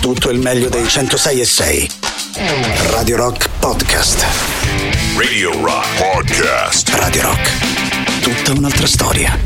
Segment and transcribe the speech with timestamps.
[0.00, 1.90] tutto il meglio dei 106 e 6.
[2.90, 4.24] Radio Rock Podcast.
[5.16, 6.88] Radio Rock Podcast.
[6.94, 8.20] Radio Rock.
[8.22, 9.38] Tutta un'altra storia.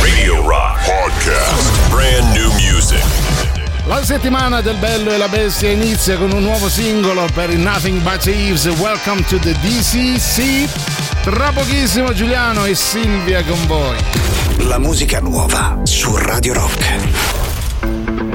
[0.00, 1.88] Radio Rock Podcast.
[1.90, 3.04] Brand new music.
[3.84, 8.20] La settimana del Bello e la Bestia inizia con un nuovo singolo per Nothing But
[8.20, 8.64] Thieves.
[8.64, 10.68] Welcome to the DCC.
[11.22, 13.96] Tra pochissimo Giuliano e Silvia con voi.
[14.66, 18.29] La musica nuova su Radio Rock.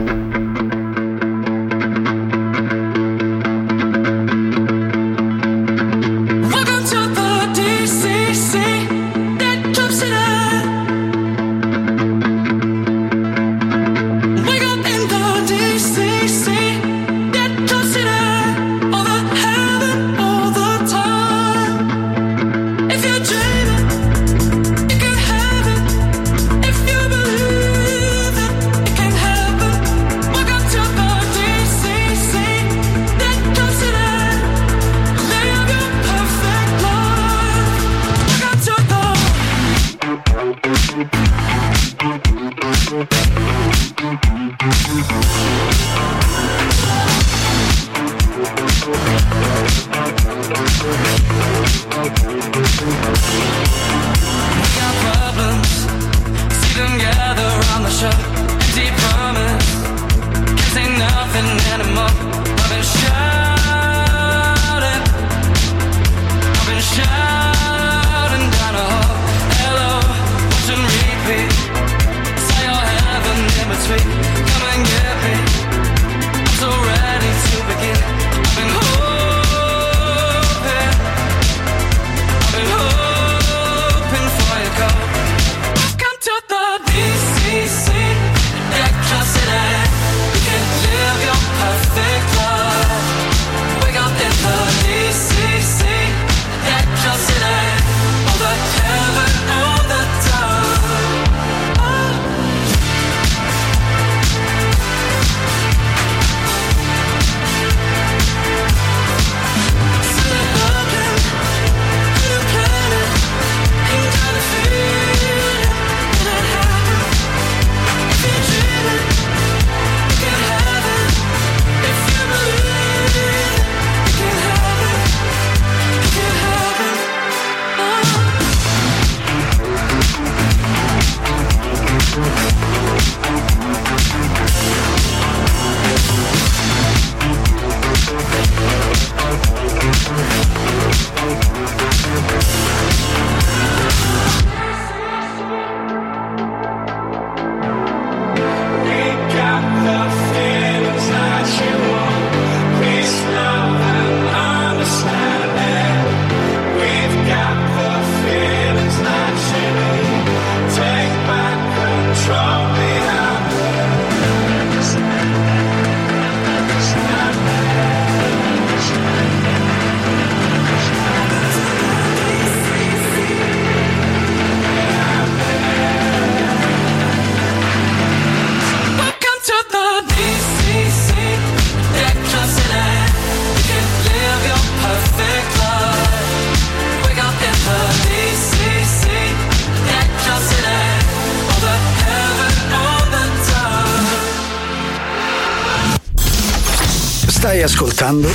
[198.05, 198.29] Ascoltando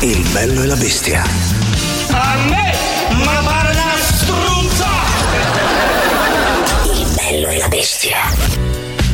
[0.00, 1.22] Il bello e la bestia.
[2.10, 2.74] A me,
[3.24, 4.86] ma pare una struzza!
[6.92, 8.16] Il bello e la bestia.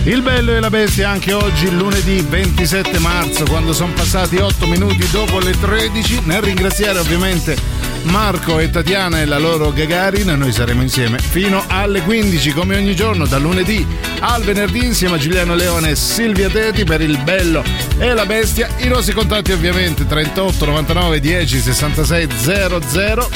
[0.05, 5.09] Il bello e la bestia anche oggi, lunedì 27 marzo, quando sono passati 8 minuti
[5.11, 6.23] dopo le 13.
[6.25, 7.57] Nel ringraziare ovviamente
[8.05, 12.95] Marco e Tatiana e la loro Gagarin, noi saremo insieme fino alle 15 come ogni
[12.95, 13.87] giorno, dal lunedì
[14.21, 17.63] al venerdì insieme a Giuliano Leone e Silvia Teti per il bello
[17.99, 18.69] e la bestia.
[18.79, 23.29] I nostri contatti ovviamente 38 99 10 66 00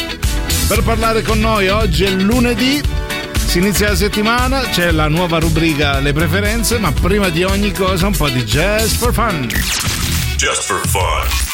[0.67, 1.69] per parlare con noi.
[1.69, 2.81] Oggi è lunedì,
[3.47, 8.07] si inizia la settimana, c'è la nuova rubrica Le preferenze, ma prima di ogni cosa
[8.07, 9.47] un po' di jazz for fun.
[10.37, 11.48] Just for fun.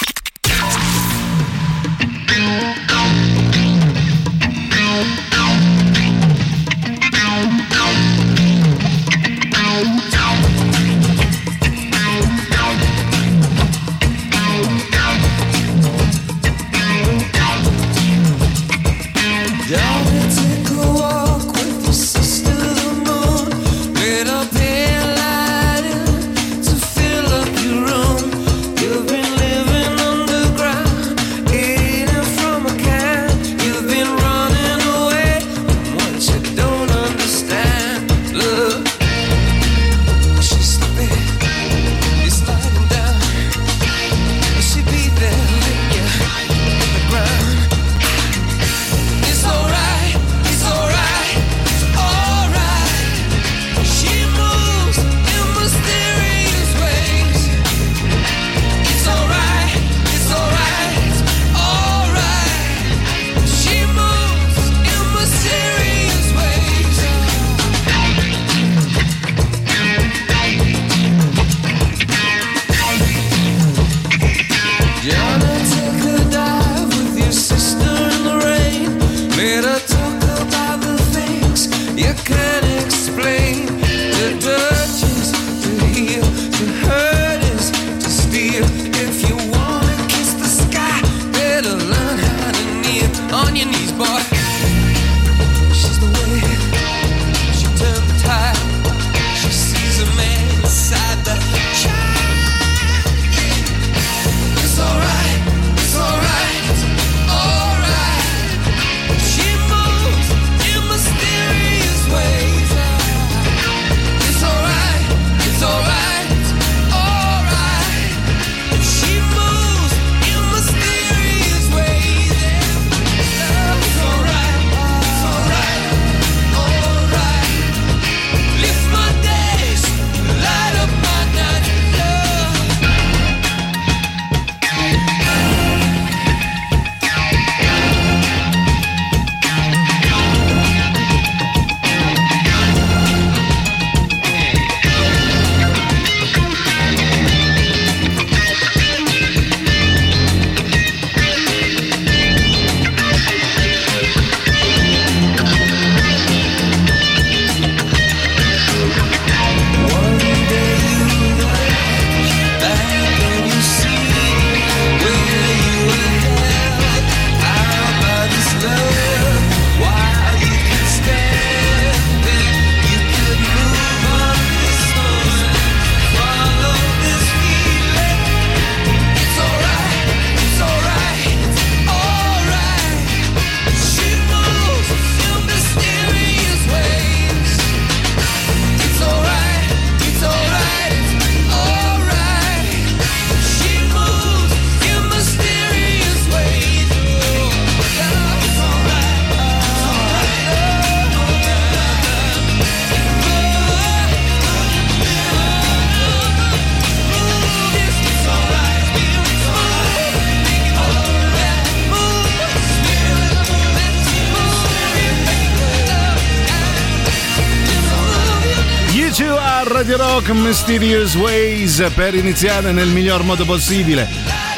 [220.27, 224.09] Rock Mysterious Ways per iniziare nel miglior modo possibile.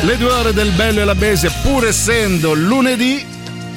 [0.03, 3.25] Le due ore del bello e la bestia, pur essendo lunedì,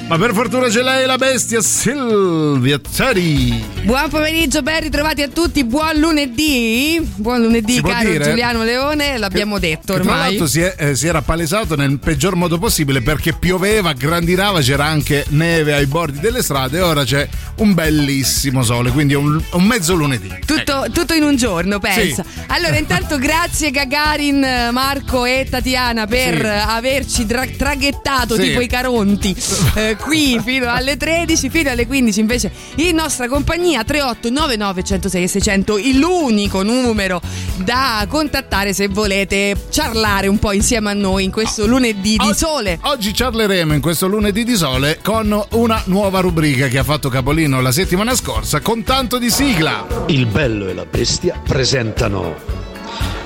[0.07, 3.63] ma per fortuna c'è lei la bestia Silvia Tari.
[3.83, 5.63] Buon pomeriggio, ben ritrovati a tutti.
[5.63, 6.99] Buon lunedì.
[7.15, 8.19] Buon lunedì, Si caro?
[8.23, 9.17] Giuliano Leone.
[9.17, 10.29] L'abbiamo detto Che tra ormai.
[10.29, 14.85] l'altro si, è- eh, si era palesato nel peggior modo possibile perché pioveva, grandinava, c'era
[14.85, 17.27] anche neve ai bordi delle strade e ora c'è
[17.57, 20.33] un bellissimo sole, quindi è un, un mezzo lunedì.
[20.45, 22.23] Tutto, tutto in un giorno, pensa.
[22.23, 22.39] Sì.
[22.51, 26.45] Allora, intanto grazie Gagarin, Marco e Tatiana per Sì.
[26.67, 28.41] averci dra- traghettato Sì.
[28.41, 29.35] tipo i caronti
[29.75, 35.27] eh, qui fino alle 13, fino alle 15 invece in nostra compagnia 3899 106 e
[35.27, 37.21] 600, l'unico numero
[37.57, 42.79] da contattare se volete ciarlare un po' insieme a noi in questo lunedì di sole.
[42.81, 47.61] Oggi parleremo in questo lunedì di sole con una nuova rubrica che ha fatto capolino
[47.61, 49.85] la settimana scorsa con tanto di sigla.
[50.07, 52.38] Il bello e la bestia presentano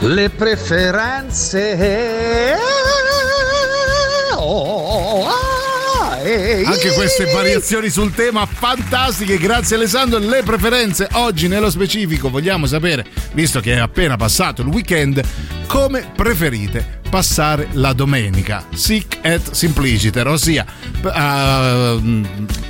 [0.03, 1.55] le preferenze.
[6.33, 10.17] Anche queste variazioni sul tema fantastiche, grazie Alessandro.
[10.17, 15.23] Le preferenze oggi nello specifico vogliamo sapere, visto che è appena passato il weekend,
[15.67, 20.65] come preferite passare la domenica, sic et simpliciter, ossia
[21.03, 22.01] uh,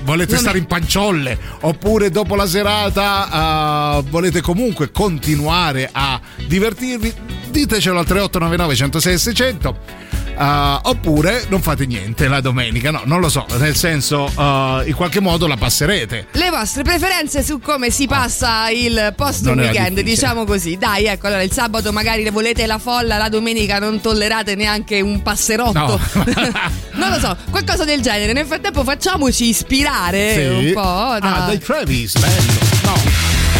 [0.03, 7.13] volete stare in panciolle oppure dopo la serata uh, volete comunque continuare a divertirvi,
[7.49, 10.03] ditecelo al 3899 106 600.
[10.35, 14.93] Uh, oppure non fate niente la domenica, no, non lo so, nel senso uh, in
[14.95, 16.27] qualche modo la passerete.
[16.31, 20.77] Le vostre preferenze su come si passa il post weekend, diciamo così.
[20.77, 25.21] Dai, ecco, allora il sabato magari volete la folla, la domenica non tollerate neanche un
[25.21, 25.71] passerotto.
[25.73, 25.99] No.
[26.93, 28.33] non lo so, qualcosa del genere.
[28.33, 30.81] Nel frattempo facciamoci ispirare un po'.
[30.81, 32.53] Ah, da- dai Travis, bello.
[32.83, 32.93] No.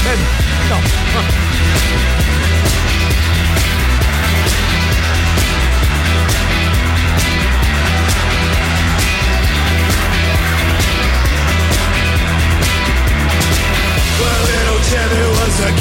[0.01, 0.25] bello,
[0.69, 1.52] no.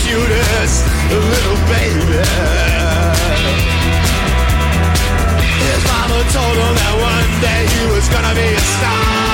[0.00, 2.22] Cutest little baby.
[5.68, 9.31] His mama told him that one day he was gonna be a star.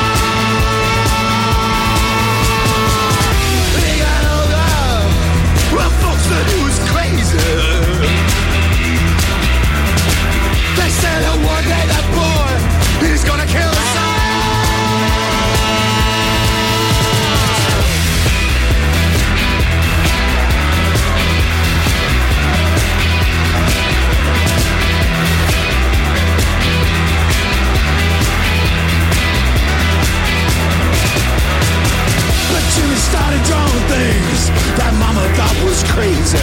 [35.79, 36.39] Was crazy.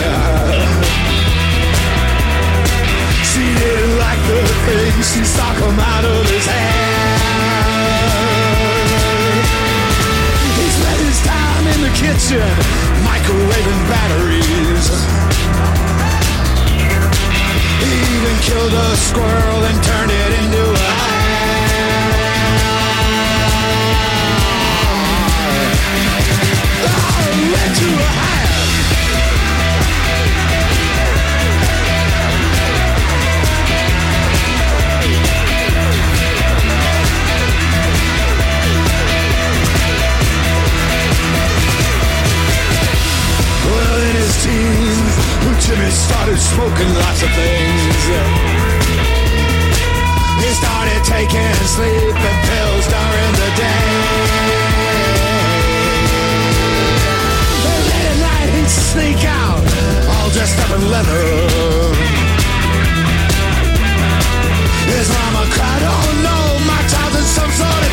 [3.30, 7.26] She didn't like the things she saw come out of his hand.
[10.60, 12.48] He spent his time in the kitchen,
[13.04, 14.88] microwaving batteries.
[17.84, 20.90] He even killed a squirrel and turned it into a.
[26.88, 27.34] Oh,
[27.66, 28.45] into a ham.
[45.66, 48.02] Jimmy started smoking lots of things.
[50.38, 53.86] He started taking sleeping pills during the day.
[57.66, 59.66] Late at night he'd sneak out,
[60.14, 61.26] all dressed up in leather.
[64.94, 66.38] His mama cried, oh no,
[66.70, 67.85] my child's in some sort of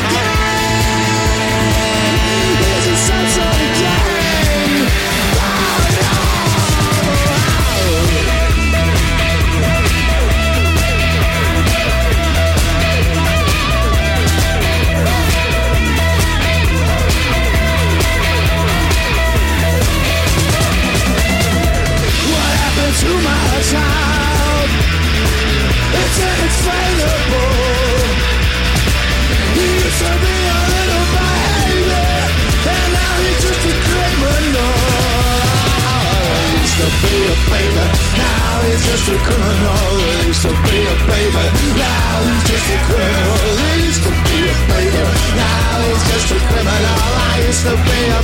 [47.65, 48.22] I used to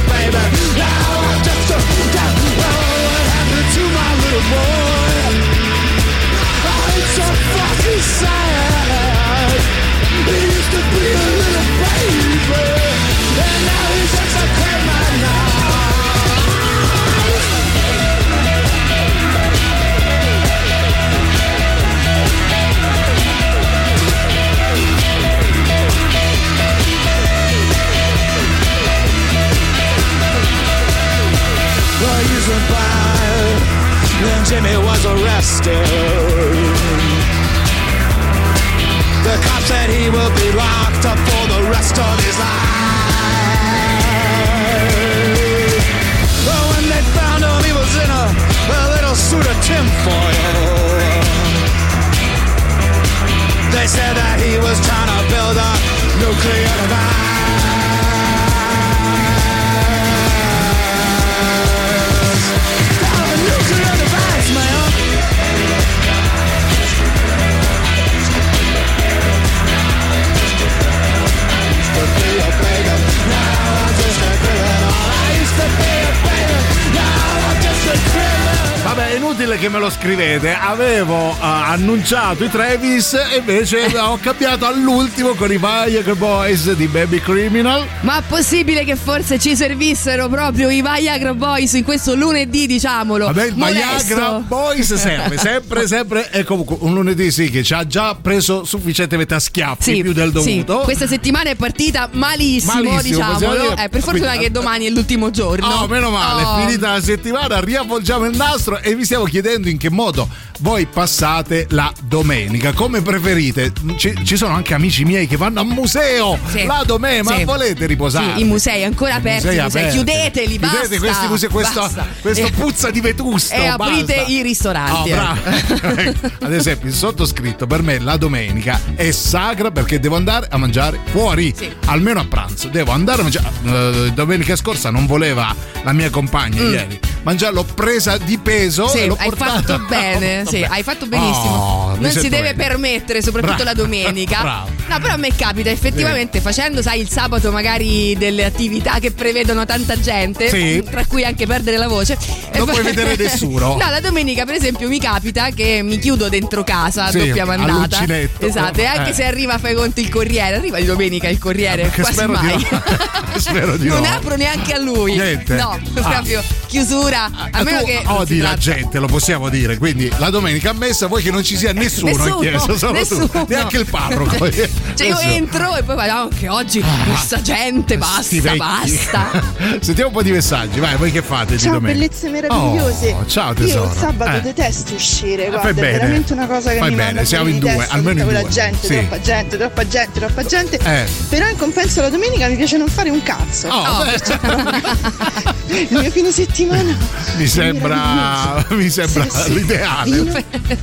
[79.59, 80.55] Che me lo scrivete.
[80.55, 86.87] Avevo eh, annunciato i Travis e invece ho cambiato all'ultimo con i Viagra Boys di
[86.87, 87.85] Baby Criminal.
[88.03, 93.27] Ma possibile che forse ci servissero proprio i Viagra Boys in questo lunedì, diciamolo?
[93.27, 94.15] Vabbè, il molesto?
[94.15, 96.31] Viagra Boys serve sempre, sempre.
[96.31, 100.12] E comunque un lunedì sì che ci ha già preso sufficientemente a schiaffi Sì, più
[100.12, 100.62] del sì.
[100.62, 100.79] dovuto.
[100.85, 103.77] Questa settimana è partita malissimo, Malissimo, diciamolo.
[103.77, 105.67] Eh, per fortuna che domani è l'ultimo giorno.
[105.67, 106.65] Oh, meno male, Oh.
[106.65, 110.29] finita la settimana, riavvolgiamo il nastro e vi stiamo chiedendo in che modo
[110.61, 113.73] voi passate la domenica, come preferite.
[113.97, 116.65] Ci, ci sono anche amici miei che vanno a museo Sì.
[116.65, 117.45] la domenica, Sì.
[117.45, 118.35] ma volete riposare?
[118.37, 119.81] Sì, i musei ancora aperti, musei musei.
[119.83, 119.97] aperti.
[119.97, 120.79] chiudeteli, basta.
[120.81, 122.07] Chiudete questi musei, questo, basta.
[122.21, 123.55] questo E- puzza di vetusto.
[123.55, 124.31] E aprite basta.
[124.31, 125.12] i ristoranti.
[125.12, 126.15] Oh, eh.
[126.43, 130.99] Ad esempio, il sottoscritto per me la domenica è sacra perché devo andare a mangiare
[131.11, 131.55] fuori,
[131.87, 132.69] almeno a pranzo.
[132.69, 133.47] Devo andare a mangiare.
[133.65, 138.85] eh, domenica scorsa non voleva la mia compagna ieri mangiare, l'ho presa di peso.
[138.85, 138.88] Mm.
[138.88, 141.54] Sì, e l'ho portata- fatto bene, sì, hai fatto benissimo.
[141.92, 142.68] Oh, non si deve bene.
[142.68, 143.71] permettere, soprattutto Bravo.
[143.71, 144.40] la domenica.
[144.40, 144.68] Bravo.
[144.88, 149.64] No, però a me capita effettivamente facendo, sai, il sabato magari delle attività che prevedono
[149.64, 150.83] tanta gente, Sì.
[150.88, 152.16] tra cui anche perdere la voce.
[152.54, 153.76] Non puoi vedere nessuno.
[153.78, 157.45] No, la domenica, per esempio, mi capita che mi chiudo dentro casa a Sì, doppia
[157.45, 158.04] mandata.
[158.38, 159.14] Esatto, e anche Eh.
[159.14, 162.47] se arriva, fai conto il corriere, arriva di domenica il corriere, Perché quasi spero di
[162.47, 162.66] mai.
[162.71, 162.83] no.
[163.38, 164.09] Spero di non no.
[164.09, 165.14] apro neanche a lui.
[165.14, 165.54] Niente.
[165.54, 166.00] No, Ah.
[166.09, 167.25] proprio chiusura.
[167.26, 168.02] A Ah, meno che.
[168.07, 169.76] odi la gente, lo possiamo dire.
[169.76, 172.92] Quindi la domenica a messa vuoi che non ci sia nessuno, Nessuno, in chiesa, solo
[172.92, 173.28] nessuno.
[173.28, 174.37] tu, neanche il parroco.
[174.99, 179.30] Cioè io entro e poi vado anche oggi questa gente Sti basta, basta.
[179.80, 181.99] Sentiamo un po' di messaggi, vai, voi che fate di Ciao domenica?
[182.00, 183.12] bellezze meravigliose.
[183.12, 183.90] Oh, ciao Io tesoro.
[183.92, 184.40] il sabato Eh.
[184.40, 185.92] detesto uscire, Fai guarda, è bene.
[185.99, 188.40] veramente una cosa che Fai mi bene, manda siamo in due, testa, almeno in quella
[188.40, 188.50] due.
[188.50, 188.94] gente, Sì.
[188.94, 190.78] troppa gente, troppa gente, troppa gente.
[190.82, 191.06] Eh.
[191.28, 193.68] Però in compenso la domenica mi piace non fare un cazzo.
[193.68, 196.97] Oh, beh, Il mio fine settimana.
[197.37, 199.55] mi sembra, mi sembra Sì, sì.
[199.55, 200.11] l'ideale.
[200.23, 200.37] Vino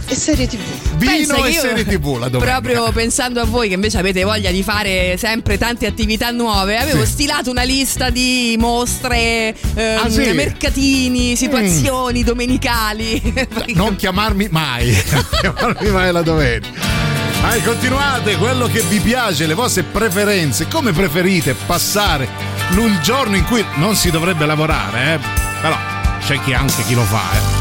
[0.08, 0.60] e serie tv.
[0.98, 2.60] Vino Pensa e serie tv la domenica.
[2.62, 7.04] Proprio pensando a voi che invece avete voglia di fare sempre tante attività nuove, avevo
[7.06, 7.12] Sì.
[7.12, 10.22] stilato una lista di mostre, ehm, Ah, sì?
[10.32, 10.36] Mm.
[10.36, 13.34] mercatini, situazioni domenicali.
[13.76, 14.96] Non chiamarmi mai,
[15.42, 17.04] chiamarmi mai la domenica.
[17.42, 22.28] Vai, continuate quello che vi piace, le vostre preferenze, come preferite passare
[22.72, 25.20] il giorno in cui non si dovrebbe lavorare, eh?
[25.62, 25.78] Però
[26.26, 27.55] c'è chi anche chi lo fa, eh.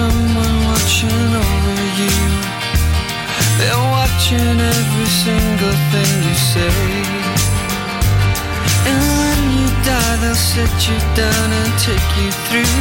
[0.00, 2.16] Someone watching over you.
[3.58, 6.76] They're watching every single thing you say.
[8.88, 12.80] And when you die, they'll sit you down and take you through.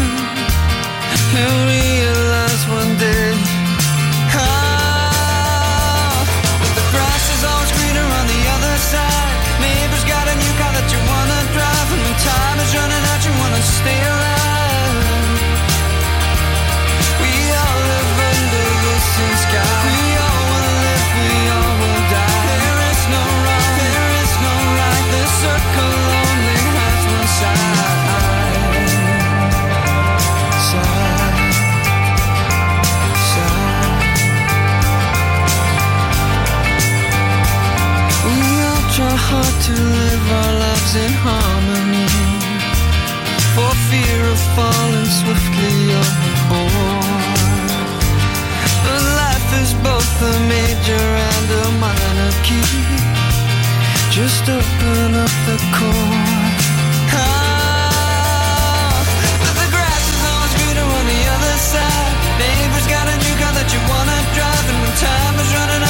[1.33, 3.58] You'll realize one day.
[41.05, 42.07] in harmony
[43.55, 47.69] for fear of falling swiftly overboard.
[48.83, 52.83] But life is both a major and a minor key.
[54.11, 56.35] Just open up the core.
[57.15, 58.99] Ah,
[59.39, 62.13] but the grass is always greener on the other side.
[62.43, 65.88] Neighbor's got a new car that you wanna drive, and when time is running out.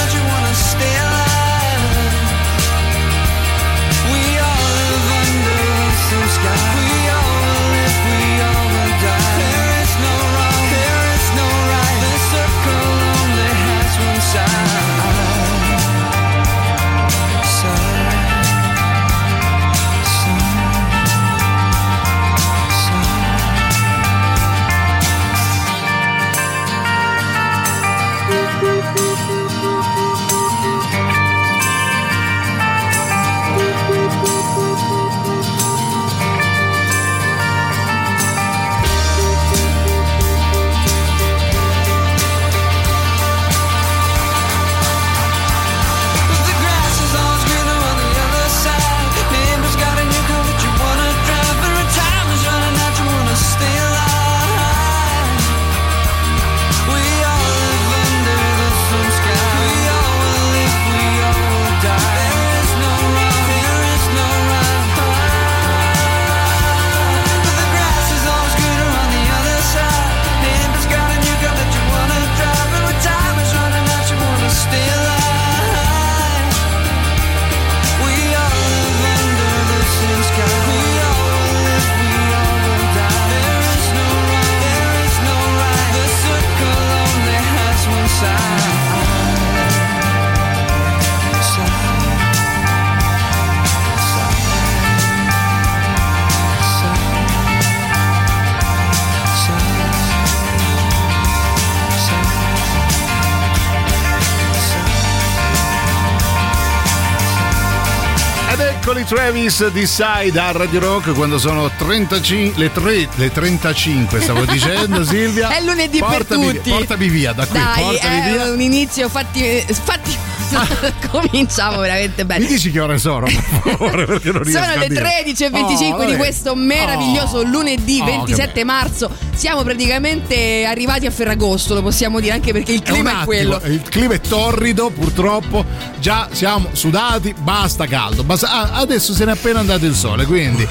[109.47, 115.49] Radio Rock quando sono 35, le, 3, le 35 stavo dicendo Silvia.
[115.49, 116.69] È lunedì portami, per tutti.
[116.69, 118.51] Portami via da qui, Dai, portami è via.
[118.51, 120.13] un inizio fatti, fatti
[121.09, 122.41] cominciamo veramente bene.
[122.43, 124.99] Mi dici che ore sono, per favore, perché non Sono a le dire.
[125.01, 127.43] 13 e Oh, 25 di questo meraviglioso Oh.
[127.43, 128.65] lunedì Oh, che 27 bello.
[128.65, 129.09] marzo.
[129.39, 133.25] Siamo praticamente arrivati a Ferragosto, lo possiamo dire anche perché il È clima è, attimo,
[133.25, 133.61] quello.
[133.67, 135.63] Il clima è torrido, purtroppo.
[135.97, 138.25] Già siamo sudati, basta caldo.
[138.25, 140.67] Basta- ah, adesso se n'è appena andato il sole, quindi.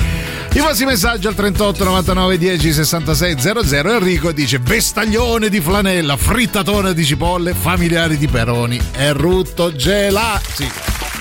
[0.53, 6.93] I vostri messaggi al 38 99 10 66 00 Enrico dice vestaglione di flanella, frittatone
[6.93, 10.47] di cipolle, familiari di peroni e rutto gelato.
[10.53, 10.71] Sì,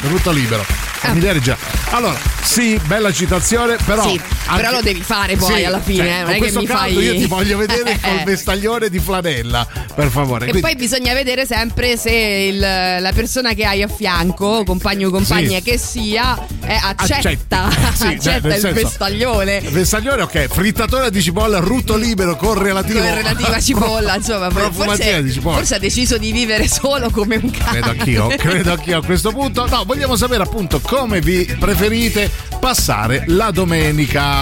[0.01, 0.65] rutto libero.
[0.65, 1.55] Familiari già.
[1.91, 4.05] Allora, sì, bella citazione, però.
[4.05, 4.19] Sì,
[4.55, 6.97] però lo devi fare poi alla fine, cioè, eh, non con è che mi fai-
[6.97, 10.45] Io ti voglio vedere col vestaglione di flanella, per favore.
[10.45, 15.07] E Quindi- poi bisogna vedere sempre se il- la persona che hai a fianco, compagno
[15.07, 15.61] o compagna Sì.
[15.63, 17.69] che sia, eh, accetta, Accetta.
[17.97, 19.59] Sì, cioè, accetta il senso- vestaglione.
[19.61, 22.99] Vestaglione, ok, frittatore di cipolla, rutto libero con relativo.
[23.07, 25.57] Con relativa cipolla, insomma, forse, di cipolla.
[25.57, 27.79] forse ha deciso di vivere solo come un cane.
[27.79, 29.65] Credo anch'io, credo anch'io a questo punto.
[29.67, 32.29] No, vogliamo sapere appunto come vi preferite
[32.59, 34.36] passare la domenica,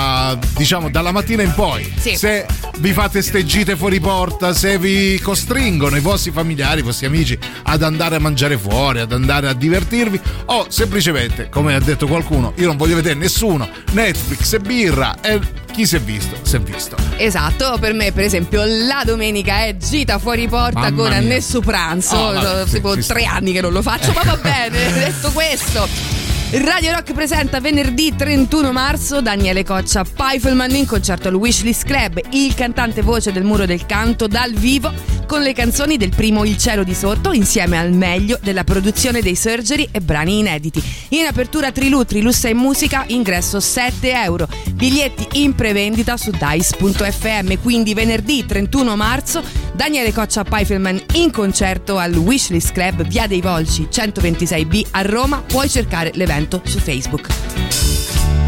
[0.55, 1.91] diciamo dalla mattina in poi.
[1.97, 2.15] Sì.
[2.15, 2.45] Se
[2.79, 7.37] vi fate ste gite fuori porta, se vi costringono i vostri familiari, i vostri amici
[7.63, 12.53] ad andare a mangiare fuori, ad andare a divertirvi, o semplicemente, come ha detto qualcuno,
[12.55, 15.39] io non voglio vedere nessuno, Netflix e birra e
[15.71, 16.95] chi si è visto, si è visto.
[17.17, 21.11] Esatto, per me per esempio la domenica è gita fuori porta Mamma con.
[21.11, 23.13] Annesso Pranzo, Oh, vabbè, sì, tipo sta.
[23.13, 26.24] tre anni che non lo faccio, ma va bene, detto questo.
[26.51, 32.53] Radio Rock presenta venerdì 31 marzo Daniele Coccia Pfeifferman in concerto al Wishlist Club, il
[32.53, 36.83] cantante voce del Muro del Canto dal vivo con le canzoni del primo Il cielo
[36.83, 40.81] di sotto insieme al meglio della produzione dei Surgery e brani inediti.
[41.09, 44.47] In apertura Trilu, Trilussa in musica, ingresso 7 euro.
[44.73, 52.15] Biglietti in prevendita su dice.fm, quindi venerdì 31 marzo Daniele Coccia Pfeifferman in concerto al
[52.15, 55.43] Wishlist Club Via dei Volci 126B a Roma.
[55.45, 58.44] Puoi cercare l'evento su Facebook.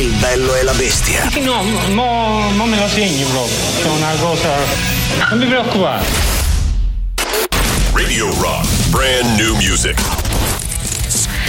[0.00, 1.28] Il bello e la bestia.
[1.42, 4.48] No, mo, mo me lo segni proprio, è una cosa...
[5.28, 6.06] Non mi preoccupare.
[7.92, 8.66] Radio Rock.
[8.88, 10.00] Brand new music.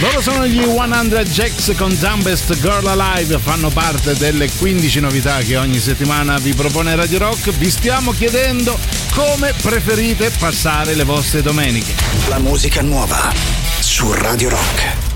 [0.00, 5.56] Loro sono gli 100 Jacks con Dumbest Girl Alive, fanno parte delle 15 novità che
[5.56, 7.52] ogni settimana vi propone Radio Rock.
[7.52, 8.78] Vi stiamo chiedendo
[9.14, 11.94] come preferite passare le vostre domeniche.
[12.28, 13.32] La musica nuova
[13.80, 15.11] su Radio Rock.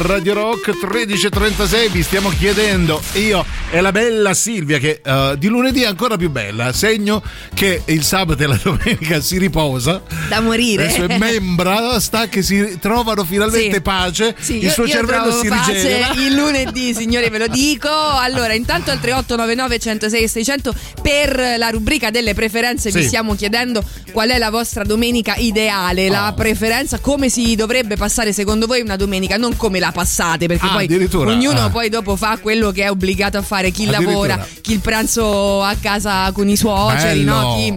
[0.00, 5.82] Radio Rock 13.36 vi stiamo chiedendo io e la bella Silvia che eh, di lunedì
[5.82, 6.72] è ancora più bella.
[6.72, 7.22] Segno
[7.54, 10.84] che il sabato e la domenica si riposa Da morire.
[10.84, 13.80] le sue membra sta che si trovano finalmente Sì.
[13.80, 17.46] pace Sì, il io- suo io cervello si pace rigenera il lunedì, signore, ve lo
[17.48, 17.88] dico.
[17.90, 23.08] Allora, intanto al 3899 106 600 per la rubrica delle preferenze vi Sì.
[23.08, 26.34] stiamo chiedendo qual è la vostra domenica ideale, la Oh.
[26.34, 30.70] preferenza, come si dovrebbe passare secondo voi una domenica, non come la passate, perché Ah,
[30.74, 31.70] poi ognuno ah.
[31.70, 35.74] poi dopo fa quello che è obbligato a fare, chi lavora, chi il pranzo a
[35.80, 37.32] casa con i suoceri, Bello.
[37.40, 37.54] no?
[37.56, 37.76] chi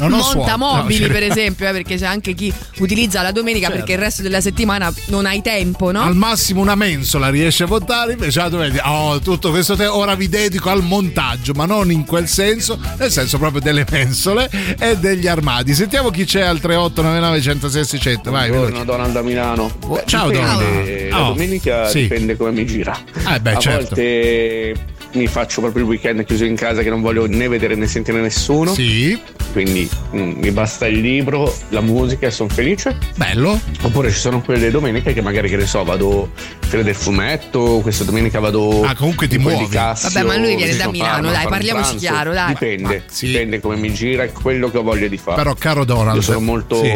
[0.00, 0.56] Non ho monta suono.
[0.56, 3.76] mobili No, per esempio, eh, perché c'è anche chi utilizza la domenica Certo.
[3.78, 6.02] perché il resto della settimana non hai tempo, no?
[6.02, 10.14] Al massimo una mensola riesce a votare, invece la domenica, oh, tutto questo tempo, ora
[10.14, 14.96] vi dedico al montaggio, ma non in quel senso, nel senso proprio delle mensole e
[14.98, 15.74] degli armadi.
[15.74, 18.48] Sentiamo chi c'è al 3899 106 600, vai.
[18.48, 18.84] Buongiorno veloce.
[18.90, 19.72] Donald da Milano.
[19.86, 21.08] Oh, ciao, Dipende, Donald.
[21.10, 22.02] La Oh, domenica sì.
[22.02, 22.96] dipende come mi gira.
[23.28, 23.94] Eh beh, a certo.
[23.94, 24.74] volte
[25.12, 28.20] mi faccio proprio il weekend chiuso in casa che non voglio né vedere né sentire
[28.20, 28.72] nessuno.
[28.74, 29.18] Sì.
[29.52, 32.96] Quindi mm, mi basta il libro, la musica e sono felice.
[33.16, 33.58] Bello.
[33.82, 38.04] Oppure ci sono quelle domeniche che magari che ne so, vado Fiera del Fumetto, questa
[38.04, 38.82] domenica vado.
[38.84, 39.66] Ah, comunque ti muovi.
[39.68, 42.06] Cassio, Vabbè, ma lui viene da Milano, dai, parliamoci pranzo.
[42.06, 42.48] chiaro, dai.
[42.52, 45.36] Dipende, dipende come mi gira e quello che ho voglia di fare.
[45.36, 46.92] Però, caro Donald, Io sono molto sì.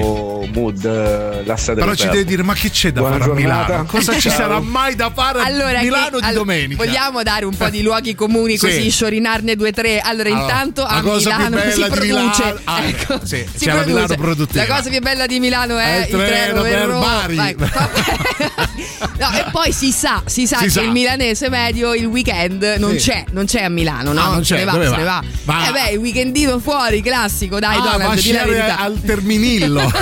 [0.52, 3.66] mood eh, lassa Però ci devi dire, ma che c'è da Buona fare a giornata.
[3.66, 3.84] Milano?
[3.88, 6.84] Cosa ci sarà mai da fare a Allora, Milano che- di all- domenica?
[6.84, 8.66] Vogliamo dare un po' di luoghi comuni Sì.
[8.66, 10.00] così sciorinarne due o tre.
[10.00, 12.00] Allora, Allora, intanto a Milano si produce.
[12.04, 14.14] Milano- ah, ecco, sì, si la Milano produce.
[14.16, 14.66] produttiva.
[14.66, 17.22] La cosa più bella di Milano è È il treno per Roma.
[17.26, 17.56] Bari.
[19.16, 20.80] No, e poi si sa, si sa Si che sa.
[20.80, 23.10] il milanese medio il weekend non Sì.
[23.10, 24.20] c'è, non c'è a Milano, no?
[24.20, 24.96] Ah, non Se c'è, ne va, se va?
[24.96, 25.22] ne va.
[25.44, 28.78] Va- Eh beh, il weekendino fuori, classico, dai, Ah, Donald, di la verità.
[28.80, 29.90] al Terminillo.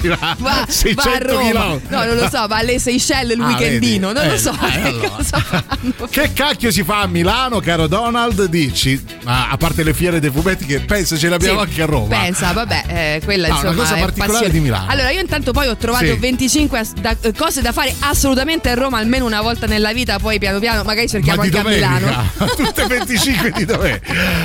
[0.00, 1.42] Sì, va, va- va a 600 Roma.
[1.42, 1.86] chilometri.
[1.94, 4.18] No, non lo so, va alle Seychelles il Ah, weekendino, vedi?
[4.20, 4.50] non lo Eh, so.
[4.52, 5.64] eh, che allora.
[6.10, 8.44] Che cacchio si fa a Milano, caro Donald?
[8.46, 11.66] Dici, Ma a parte le fiere dei fumetti che penso ce l'abbiamo Sì.
[11.68, 12.18] anche a Roma.
[12.20, 14.52] Pensa, vabbè, eh, quella No, una insomma cosa è particolare passione.
[14.52, 14.90] di Milano.
[14.90, 16.12] Allora, io intanto poi ho trovato Sì.
[16.16, 20.18] 25 as- da- eh, cose da fare assolutamente a Roma, almeno una volta nella vita,
[20.18, 22.06] poi piano piano magari cerchiamo Ma anche a Milano.
[22.36, 24.00] domenica, tutte 25 di dov'è?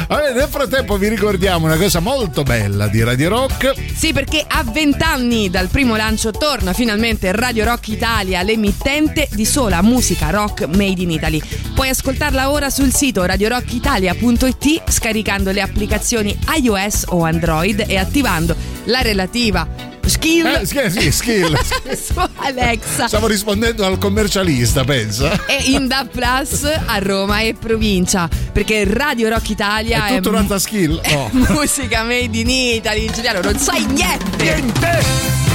[0.08, 3.74] Vabbè, nel frattempo vi ricordiamo una cosa molto bella di Radio Rock.
[3.96, 9.46] Sì, perché a 20 anni dal primo lancio torna finalmente Radio Rock Italia, l'emittente di
[9.46, 11.42] sola musica rock made in Italy.
[11.74, 19.02] Puoi ascoltarla ora sul sito radiorockitalia.it scaricando le applicazioni iOS o Android e attivando la
[19.02, 19.68] relativa
[20.06, 21.58] skill Eh, sì, sì, skill.
[21.96, 23.08] su Alexa.
[23.08, 25.46] Stavo rispondendo al commercialista, pensa.
[25.48, 30.36] E in Da Plus a Roma e provincia perché Radio Rock Italia È tutto mu-
[30.38, 31.02] un'altra skill.
[31.18, 31.30] Oh.
[31.32, 35.47] musica made in Italy Giuliano non sai niente Niente!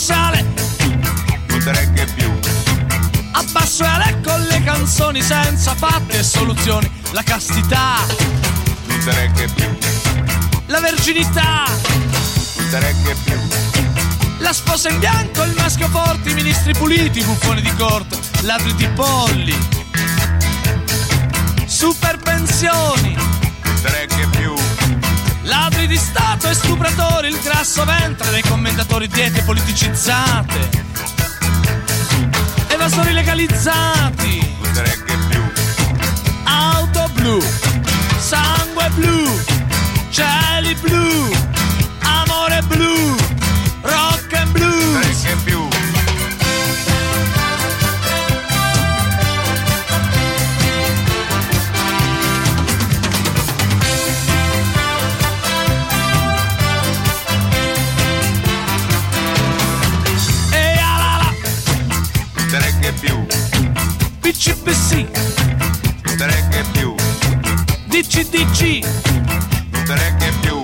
[0.00, 0.46] Abbassare,
[1.48, 2.32] non te regge più,
[3.32, 6.90] abbassare con le canzoni senza fatti e soluzioni.
[7.10, 7.96] La castità,
[8.86, 9.78] non te regge più,
[10.68, 11.64] la verginità,
[12.56, 13.38] non te regge più,
[14.38, 18.74] la sposa in bianco, il maschio forte, i ministri puliti, i buffoni di corte, ladri
[18.76, 19.68] di polli,
[21.66, 24.29] super pensioni, non te regge più,
[25.50, 30.68] ladri di Stato e stupratori, il grasso ventre dei commentatori diete politicizzate,
[32.68, 34.58] evasori legalizzati.
[36.44, 37.42] auto blu,
[38.18, 39.40] sangue blu,
[40.10, 41.32] cieli blu,
[42.02, 43.16] amore blu,
[43.82, 44.09] rock
[64.42, 65.06] PCPC,
[66.04, 66.94] non te regge più,
[67.88, 68.88] DCDC,
[69.70, 70.62] non te regge più,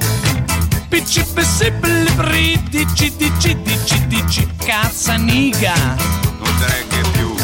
[0.88, 5.74] PCPC, blibri, DCDC, DCDC, cazzaniga.
[5.74, 7.34] non te regge più,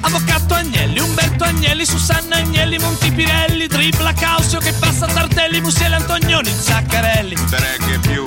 [0.00, 7.34] Avvocato Agnelli, Umberto Agnelli, Susanna Agnelli, Montipirelli, Tripla Causio che passa Tardelli, Musiele Antonioni, Zaccarelli,
[7.34, 8.24] non te regge più,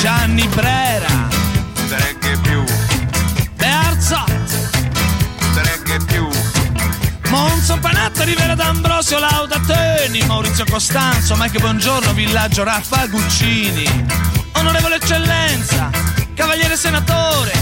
[0.00, 2.64] Gianni Brera, non te regge più,
[7.36, 13.84] Monzo Panatta, Rivera D'Ambrosio, Lauda Teni, Maurizio Costanzo, Mike Buongiorno, Villaggio Raffa Guccini,
[14.52, 15.90] Onorevole Eccellenza,
[16.34, 17.52] Cavaliere Senatore,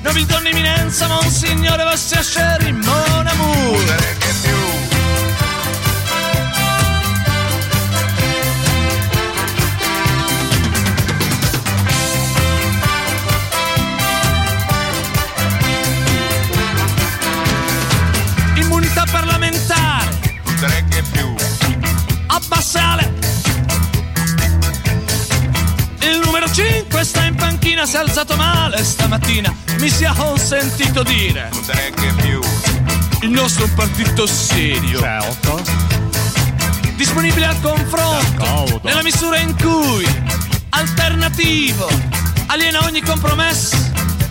[0.00, 4.19] Nobildonna Eminenza, Monsignore Vassia Sherry, Mon Amour.
[27.00, 31.48] Numero 5 sta in panchina, si è alzato male stamattina, mi sia consentito dire.
[31.50, 32.40] non te regge più,
[33.22, 34.98] Il nostro è un partito serio.
[35.00, 35.62] Certo.
[36.96, 38.80] disponibile al confronto D'accordo.
[38.84, 40.06] nella misura in cui
[40.70, 41.88] alternativo
[42.46, 43.76] aliena ogni compromesso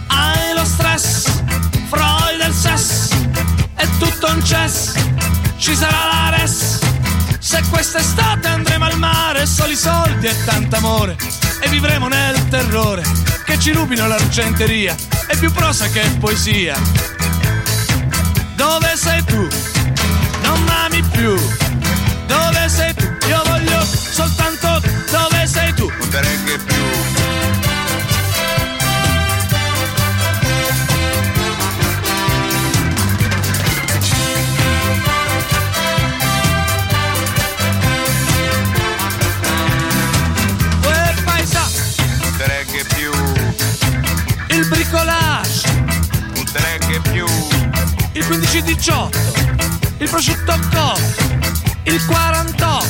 [0.08, 1.42] hai lo stress
[1.90, 3.16] Freud il sesso
[3.74, 4.94] è tutto un cess
[5.58, 6.80] ci sarà la res
[7.40, 13.04] se quest'estate andremo al mare soli soldi e tanto amore e vivremo nel terrore
[13.46, 14.96] che ci rubino l'argenteria
[15.28, 16.78] è più prosa che poesia
[18.56, 19.48] dove sei tu?
[20.42, 21.36] non m'ami più
[22.26, 23.06] dove sei tu?
[23.28, 25.92] Io voglio soltanto dove sei tu?
[26.00, 26.84] non più,
[48.30, 49.10] 15-18,
[49.98, 51.02] il prosciutto cotto,
[51.86, 52.86] il 48,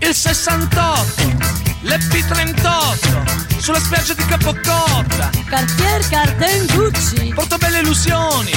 [0.00, 1.36] il 68,
[1.84, 7.32] l'Ep38, sulla spiaggia di Capocotta, Cartier Carden Gucci.
[7.34, 8.50] Portobelle illusioni,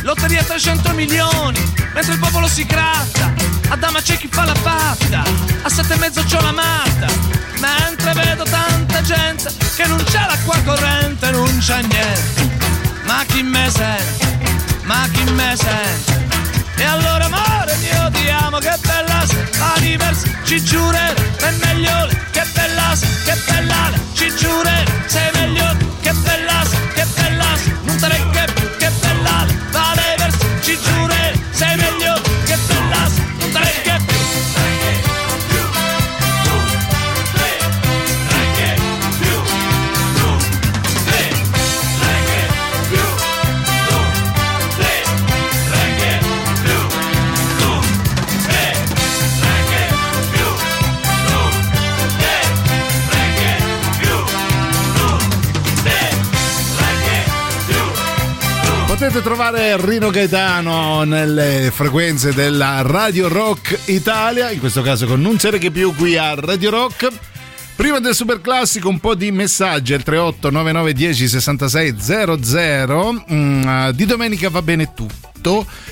[0.00, 1.60] lotteria 300 milioni,
[1.92, 3.30] mentre il popolo si gratta,
[3.68, 5.22] a dama c'è chi fa la fatta,
[5.64, 7.06] a sette e mezzo c'ho la matta,
[7.60, 12.56] mentre vedo tanta gente che non c'è l'acqua corrente, non c'è niente,
[13.04, 14.51] ma chi me sente,
[14.84, 16.26] ma chi me sente,
[16.76, 19.24] e allora amore mio ti amo, che bella
[19.76, 27.60] anniversario, Cicciure, è meglio che bellas, che bella, Cicciure, sei meglio che bellas, che bellas,
[27.82, 31.21] non te ne che, che bella, vale vers, Cicciure, sei
[59.02, 65.38] Potete trovare Rino Gaetano nelle frequenze della Radio Rock Italia, in questo caso con Non
[65.38, 67.08] c'era che più qui a Radio Rock.
[67.74, 73.92] Prima del super classico un po' di messaggi al 38 9910 66 00 Mm, eh,
[73.92, 75.31] di domenica va bene tutto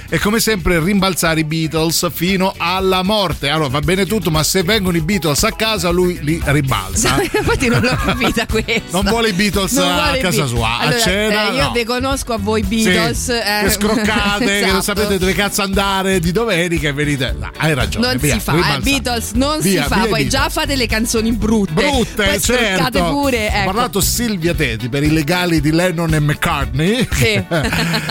[0.08, 4.62] e come sempre rimbalzare i Beatles fino alla morte allora va bene tutto ma se
[4.62, 8.82] vengono i Beatles a casa lui li ribalza Infatti non l'ho capita questa.
[8.90, 11.70] non vuole i Beatles Non a casa Be- sua Allora, a cena eh, io no.
[11.72, 13.24] deconosco a voi Beatles.
[13.24, 14.82] Sì, eh, che scroccate, che non esatto.
[14.82, 17.34] sapete dove cazzo andare di domenica e venite.
[17.38, 18.06] No, hai ragione.
[18.06, 18.82] Non via, si fa, eh, ribalzate.
[18.82, 21.72] Beatles non Via, si fa, via poi già fate le canzoni brutte.
[21.72, 23.04] Brutte, poi certo.
[23.10, 23.38] pure.
[23.46, 23.64] Ho Ecco.
[23.64, 27.08] parlato Silvia Teti per i legali di Lennon e McCartney.
[27.10, 27.42] Sì.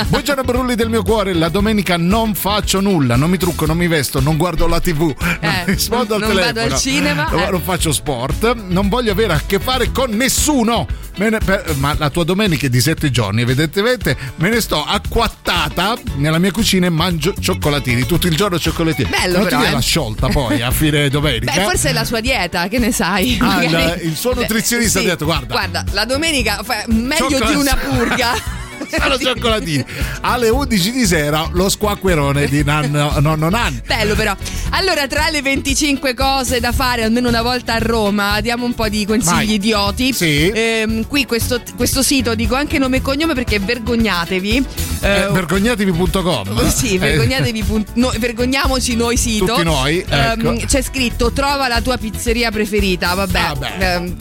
[0.07, 3.87] Buongiorno Brulli del mio cuore, la domenica non faccio nulla, non mi trucco, non mi
[3.87, 6.73] vesto, non guardo la tv, non Eh, rispondo al non vado telefono.
[6.75, 7.49] al cinema, non, eh.
[7.51, 10.87] non faccio sport, non voglio avere a che fare con nessuno.
[11.15, 15.97] Ne- per- ma la tua domenica è di sette giorni, evidentemente me ne sto acquattata
[16.15, 19.09] nella mia cucina e mangio cioccolatini, tutto il giorno cioccolatini.
[19.09, 19.75] Bello non però, ti viene eh.
[19.75, 21.51] la sciolta poi a fine domenica?
[21.53, 23.37] Beh, forse è la sua dieta, che ne sai?
[23.41, 25.05] Ah, il- il suo nutrizionista Sì.
[25.05, 25.53] ha detto, guarda.
[25.53, 28.33] Guarda, la domenica fa- meglio Cioccolato- di una purga.
[28.89, 29.85] Sono cioccolatini.
[30.21, 33.81] Alle 11 di sera lo squacquerone di nanno, nonno Nanni.
[33.85, 34.35] Bello però.
[34.71, 38.87] Allora, tra le 25 cose da fare almeno una volta a Roma, diamo un po'
[38.89, 39.53] di consigli Vai.
[39.53, 40.13] idioti.
[40.13, 40.49] Sì.
[40.53, 44.65] Ehm, qui questo, questo sito, dico anche nome e cognome perché vergognatevi.
[45.01, 46.47] Eh, Eh, vergognatevi.com.
[46.57, 47.63] Oh, Sì, Eh, vergognatevi.
[47.95, 49.45] no, vergogniamoci noi sito.
[49.45, 50.49] Tutti noi, ecco.
[50.51, 53.13] Ehm, c'è scritto trova la tua pizzeria preferita.
[53.13, 53.39] Vabbè.
[53.39, 53.93] Ah, beh.
[53.93, 54.15] Ehm,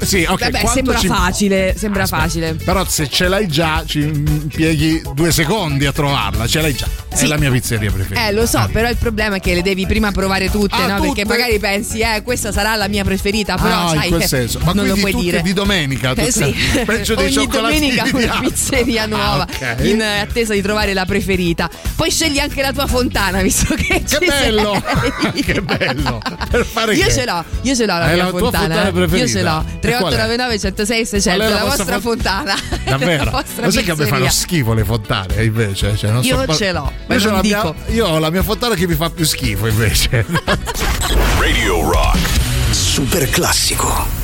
[0.00, 0.50] eh, sì, ok.
[0.50, 1.74] vabbè, sembra ci- facile.
[1.76, 2.54] Sembra Aspetta, facile.
[2.54, 6.46] Però se ce l'hai già, ci impieghi due secondi a trovarla.
[6.46, 6.86] Ce l'hai già.
[7.08, 7.26] È Sì.
[7.26, 8.28] la mia pizzeria preferita.
[8.28, 10.96] Eh, lo so, però il problema è che le devi prima provare tutte, Ah, no?
[10.96, 11.24] tutte?
[11.24, 14.60] Perché magari pensi, eh, questa sarà la mia preferita, però Ah, sai in quel senso.
[14.62, 15.42] Ma non lo puoi dire.
[15.42, 16.54] di domenica, Eh sì.
[16.86, 19.76] peggio dei Ogni domenica una pizzeria Ah, nuova ok.
[19.84, 21.68] in attesa di trovare la preferita.
[21.96, 24.80] Poi scegli anche la tua fontana, visto che Che bello!
[25.44, 26.20] che bello!
[26.50, 27.12] Per fare Io che?
[27.12, 28.64] ce l'ho, io ce l'ho la Hai mia la tua fontana.
[28.74, 28.92] fontana eh.
[28.92, 29.26] preferita?
[29.26, 29.58] Io ce l'ho.
[29.58, 30.16] E qual è?
[30.16, 32.54] 3899 106 600, Qual è la, vostra vostra fon- fontana.
[32.84, 33.24] Davvero?
[33.24, 34.30] la vostra Lo sai che a me fanno pizzeria.
[34.30, 35.96] schifo le fontane invece?
[35.96, 38.42] Cioè, non so Io par- ce l'ho, ma Io, ce mia- io ho la mia
[38.42, 40.24] fontana che mi fa più schifo invece.
[41.38, 42.18] Radio Rock.
[42.70, 44.17] Super classico.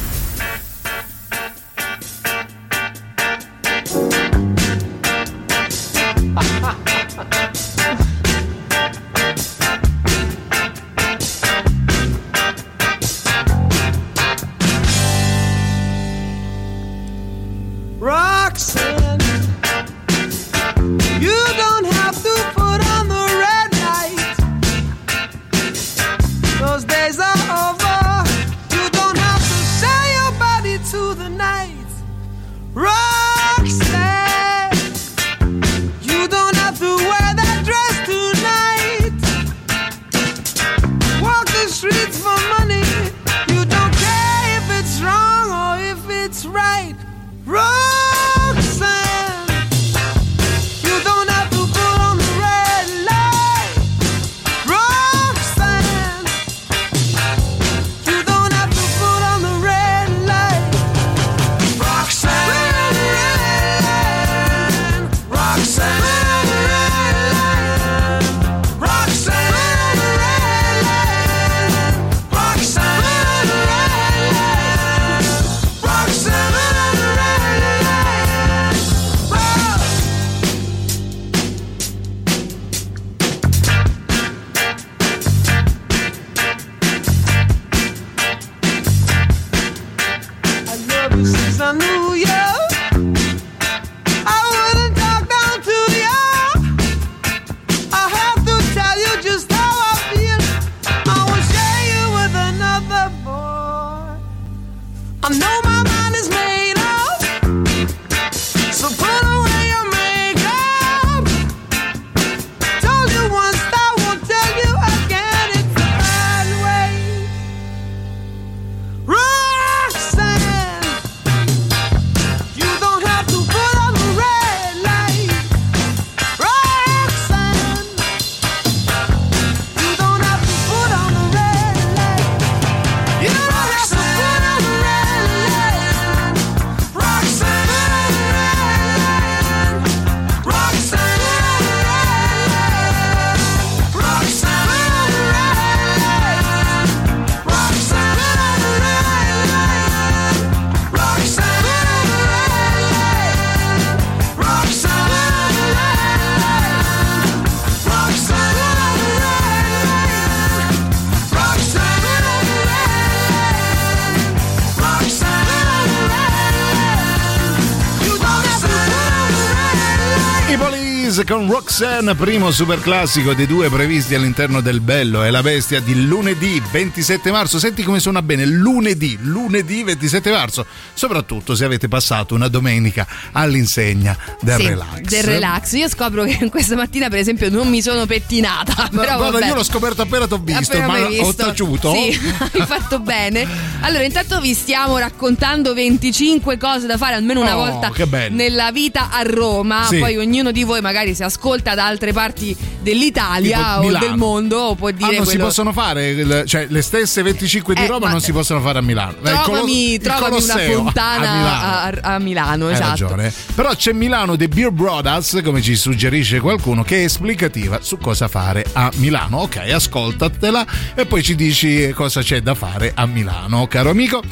[171.45, 176.07] Con Roxanne, primo super classico dei due previsti all'interno del Bello e la Bestia di
[176.07, 177.59] lunedì 27 marzo.
[177.59, 180.65] Senti come suona bene, lunedì, lunedì 27 marzo,
[180.95, 185.01] soprattutto se avete passato una domenica all'insegna del Sì, relax.
[185.01, 185.73] Del relax.
[185.73, 188.89] Io scopro che questa mattina, per esempio, non mi sono pettinata.
[188.93, 191.45] Ma Però guarda, io l'ho scoperto appena t'ho visto, Appena ma hai ho visto.
[191.45, 191.93] taciuto.
[191.93, 192.19] Sì,
[192.53, 193.47] hai fatto bene.
[193.81, 197.93] Allora, intanto vi stiamo raccontando 25 cose da fare almeno una Oh, volta
[198.31, 199.85] nella vita a Roma.
[199.89, 199.99] Sì.
[199.99, 204.75] Poi ognuno di voi magari si ascolta da altre parti dell'Italia o del mondo o
[204.75, 208.07] può Ah, dire non si quello- possono fare, cioè le stesse 25 di Eh, Roma
[208.07, 209.17] ma- non si possono fare a Milano.
[209.23, 211.99] Eh, il Colo- Trovami, trovami una fontana a Milano.
[212.03, 212.89] a, a Milano, esatto.
[212.91, 213.33] ragione.
[213.55, 218.29] Però c'è Milano The Beer Brothers, come ci suggerisce qualcuno, che è esplicativa su cosa
[218.29, 219.39] fare a Milano.
[219.39, 220.65] Ok, ascoltatela
[220.95, 224.23] e poi ci dici cosa c'è da fare a Milano, caro amico.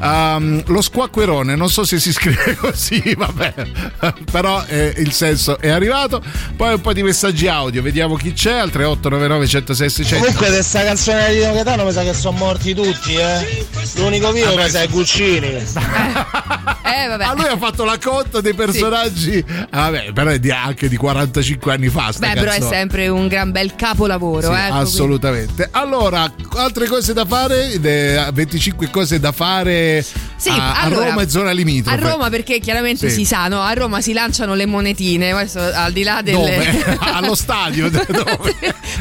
[0.00, 3.54] Ehm, lo squacquerone, non so se si scrive così, vabbè,
[4.30, 6.22] però eh, il senso è arrivato.
[6.56, 8.52] Poi un po' di messaggi audio, vediamo chi c'è.
[8.52, 10.24] Al 3899 106 600.
[10.24, 13.66] Comunque di sta canzone di Dino Gaetano mi sa che sono morti tutti, eh.
[13.96, 15.46] L'unico vivo mi sa è Guccini.
[15.46, 17.24] Eh, vabbè.
[17.24, 19.42] Ah, lui ha fatto la conta dei personaggi.
[19.70, 22.12] Ah, vabbè, però è di- anche di 45 anni fa.
[22.12, 22.76] sta Beh, però è canzone.
[22.76, 25.68] sempre un gran bel capolavoro, Sì, eh, ecco, assolutamente.
[25.72, 27.80] Allora, altre cose da fare?
[27.80, 30.04] De- 25 cose da fare
[30.36, 31.96] Sì, a, a allora, Roma e zona limitrofe.
[32.04, 33.16] A Roma perché chiaramente Sì.
[33.16, 33.60] si sa, no?
[33.62, 36.96] A Roma si lanciano le monetine, questo al di là delle?
[37.00, 37.88] Allo stadio?
[37.90, 38.04] Dove?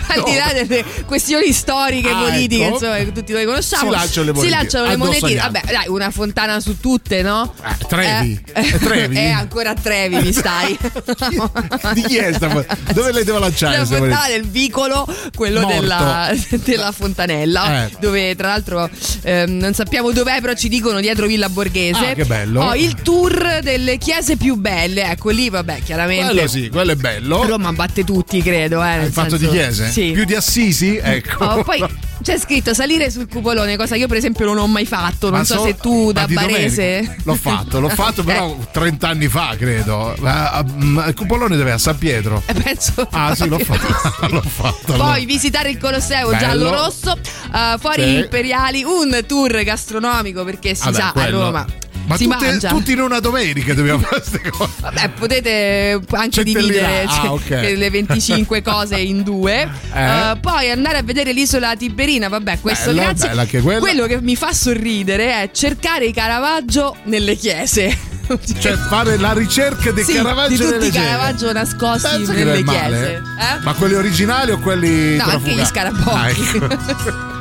[0.07, 2.73] al di là delle questioni storiche, Ah, politiche, ecco.
[2.75, 3.91] insomma, che tutti noi conosciamo.
[3.91, 4.49] Si lanciano le Si monetine.
[4.57, 5.39] lanciano le monetine.
[5.41, 7.53] Vabbè, dai, una fontana su tutte, no?
[7.87, 8.41] Trevi.
[8.53, 9.15] Eh, È Trevi?
[9.15, 10.77] È ancora a Trevi, mi stai.
[11.93, 12.47] Di chi è sta
[12.93, 13.77] Dove le devo lanciare?
[13.77, 16.31] La fontana del vicolo, quello della,
[16.63, 17.91] della fontanella, Eh.
[17.99, 18.89] dove tra l'altro
[19.23, 22.11] ehm, non sappiamo dov'è, però ci dicono dietro Villa Borghese.
[22.11, 22.61] Ah, che bello.
[22.63, 26.31] Ho il tour delle chiese più belle, ecco lì, vabbè, chiaramente.
[26.33, 27.30] Quello sì, quello è bello.
[27.39, 28.83] Roma batte tutti, credo.
[28.83, 29.89] Eh, Hai fatto senso- di chiese?
[29.89, 30.11] Sì.
[30.11, 30.97] Più di Assisi?
[31.01, 31.43] Ecco.
[31.45, 31.83] Oh, poi
[32.21, 35.29] c'è scritto salire sul cupolone, cosa che io per esempio non ho mai fatto.
[35.29, 36.99] Non Ma so so- se tu da barese.
[37.01, 37.15] domenica.
[37.23, 38.27] L'ho fatto, l'ho fatto Ok.
[38.31, 40.15] però 30 anni fa, credo.
[40.23, 42.41] Ah, mm, Il cupolone deve a San Pietro.
[42.45, 43.07] Eh, penso.
[43.11, 44.27] Ah, sì, l'ho fatto.
[44.29, 44.93] l'ho fatto.
[44.93, 45.11] allora.
[45.11, 46.39] Poi visitare il Colosseo Bello.
[46.39, 48.15] giallo-rosso, eh, fuori Sì.
[48.17, 51.41] imperiali, un tour gastronomico perché si Vabbè, sa quello.
[51.41, 51.65] a Roma.
[52.05, 52.69] Ma si tutte- mangia.
[52.69, 54.71] tutti in una domenica dobbiamo fare queste cose.
[54.79, 57.49] Vabbè, potete anche dividere Ah, cioè, ok.
[57.77, 59.69] le 25 cose in due.
[59.93, 60.03] Eh.
[60.31, 62.27] Eh, poi andare a vedere l'isola Tiberina.
[62.27, 63.29] Vabbè, questo Bello, grazie.
[63.61, 63.79] bella.
[63.79, 68.09] Quello che mi fa sorridere è cercare i Caravaggio nelle chiese.
[68.59, 71.05] Cioè, fare la ricerca dei Sì, Caravaggio di tutti i chiese.
[71.05, 73.13] Caravaggio nascosti Penso nelle chiese.
[73.15, 73.59] Eh?
[73.63, 75.65] Ma quelli originali o quelli No, anche gli trafugati?
[75.65, 76.17] scarabocchi.
[76.17, 77.39] Ah, ecco.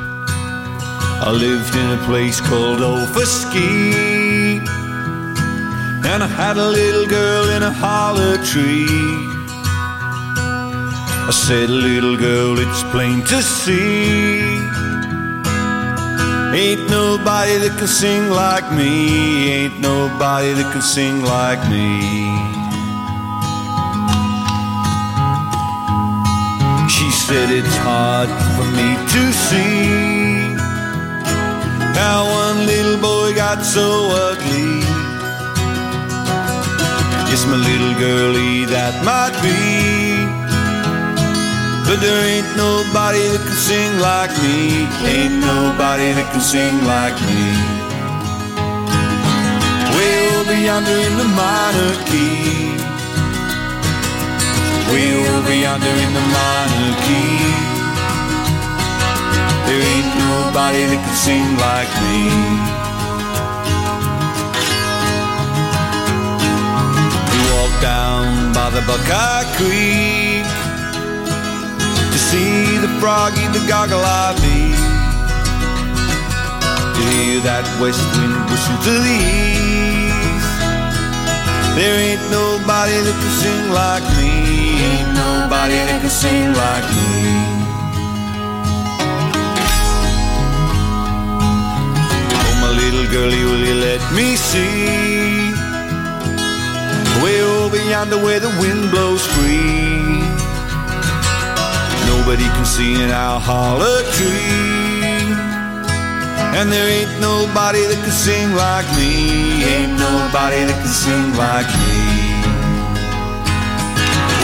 [1.23, 4.57] I lived in a place called Overski,
[6.03, 8.87] and I had a little girl in a hollow tree.
[11.29, 14.57] I said, Little girl, it's plain to see.
[16.57, 19.51] Ain't nobody that can sing like me.
[19.51, 22.01] Ain't nobody that can sing like me.
[26.89, 30.40] She said it's hard for me to see
[32.01, 33.87] how one little boy got so
[34.29, 34.81] ugly.
[37.29, 39.61] Yes, my little girlie, that might be.
[41.85, 44.89] But there ain't nobody that can sing like me.
[45.13, 47.45] Ain't nobody that can sing like me.
[49.95, 52.73] Way over yonder in the minor key.
[54.89, 57.70] Way over yonder in the minor key.
[59.71, 62.27] There ain't nobody that can sing like me.
[67.31, 70.43] We walk down by the Buckeye Creek
[72.03, 74.75] to see the froggy, the goggle-eyed bee.
[76.91, 80.51] To hear that west wind whistle to the east.
[81.79, 84.35] There ain't nobody that can sing like me.
[84.83, 87.40] Ain't nobody that can sing like me.
[93.01, 95.53] Little girlie, will you let me see?
[97.23, 100.21] Way over yonder where the wind blows free.
[102.07, 105.33] Nobody can see in our holler tree.
[106.57, 109.63] And there ain't nobody that can sing like me.
[109.63, 111.97] Ain't nobody that can sing like me.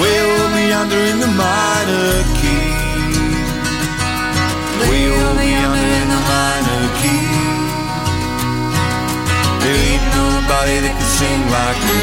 [0.02, 2.78] Way over yonder in the minor key.
[4.90, 5.57] Way over
[9.68, 12.00] There ain't nobody that can sing like me.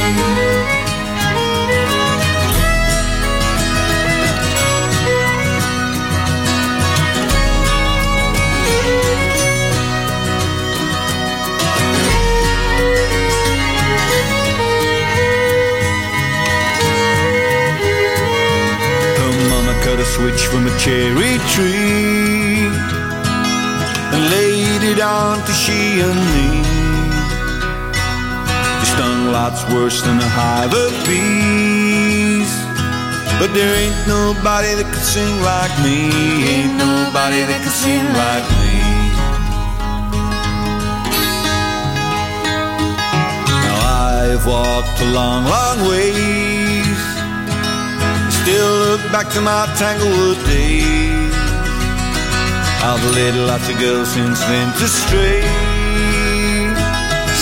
[19.17, 22.69] Her mama cut a switch from a cherry tree
[24.13, 26.74] and laid it on to she and me.
[28.95, 32.47] Stung lots worse than a hive of bees.
[33.41, 35.99] But there ain't nobody that can sing like me.
[36.55, 38.75] Ain't nobody that can sing like me.
[43.67, 47.01] Now I've walked a long, long ways.
[48.31, 51.35] Still look back to my Tanglewood days.
[52.87, 55.64] I've led lots of girls since then to stray.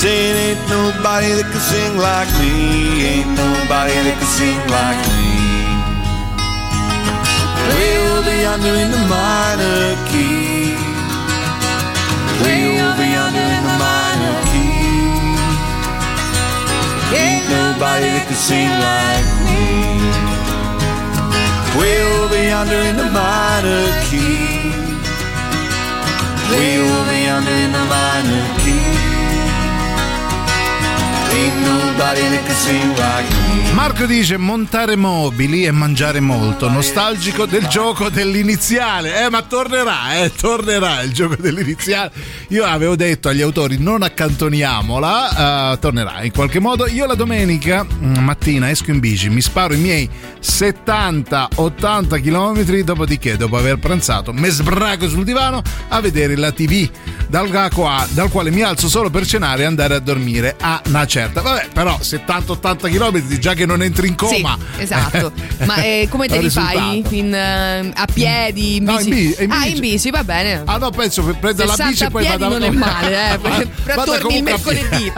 [0.02, 3.06] Saying ain't nobody that can sing like me.
[3.06, 5.30] Ain't nobody that can sing like me.
[7.70, 10.74] Way over yonder in the minor key.
[12.42, 14.74] Way over yonder in the minor key.
[17.22, 20.02] Ain't nobody that can sing like me.
[21.78, 24.66] Way over yonder in the minor key.
[26.50, 29.11] Way over yonder in the minor key.
[33.72, 39.24] Marco dice montare mobili e mangiare molto, nostalgico del gioco dell'iniziale.
[39.24, 42.10] Eh, ma tornerà, eh, tornerà il gioco dell'iniziale.
[42.48, 46.86] Io avevo detto agli autori non accantoniamola, eh, tornerà in qualche modo.
[46.86, 50.08] Io la domenica mm, mattina esco in bici, mi sparo i miei
[50.40, 56.88] 70-80 km, dopodiché dopo aver pranzato mi sbraco sul divano a vedere la TV
[57.28, 61.21] dal, qua- dal quale mi alzo solo per cenare e andare a dormire a una.
[61.32, 64.56] Vabbè, però 70-80 km già che non entri in coma.
[64.76, 65.32] Sì, esatto.
[65.64, 67.04] Ma eh, come te li fai?
[67.10, 68.76] In, eh, a piedi?
[68.76, 69.08] In No, bici?
[69.08, 69.74] in bi- in Ah, bici.
[69.74, 70.62] in bici, va bene.
[70.64, 73.38] Ah no, penso che prenda la 60 bici e poi vada non è male, eh,
[73.84, 75.12] però torni il a mercoledì.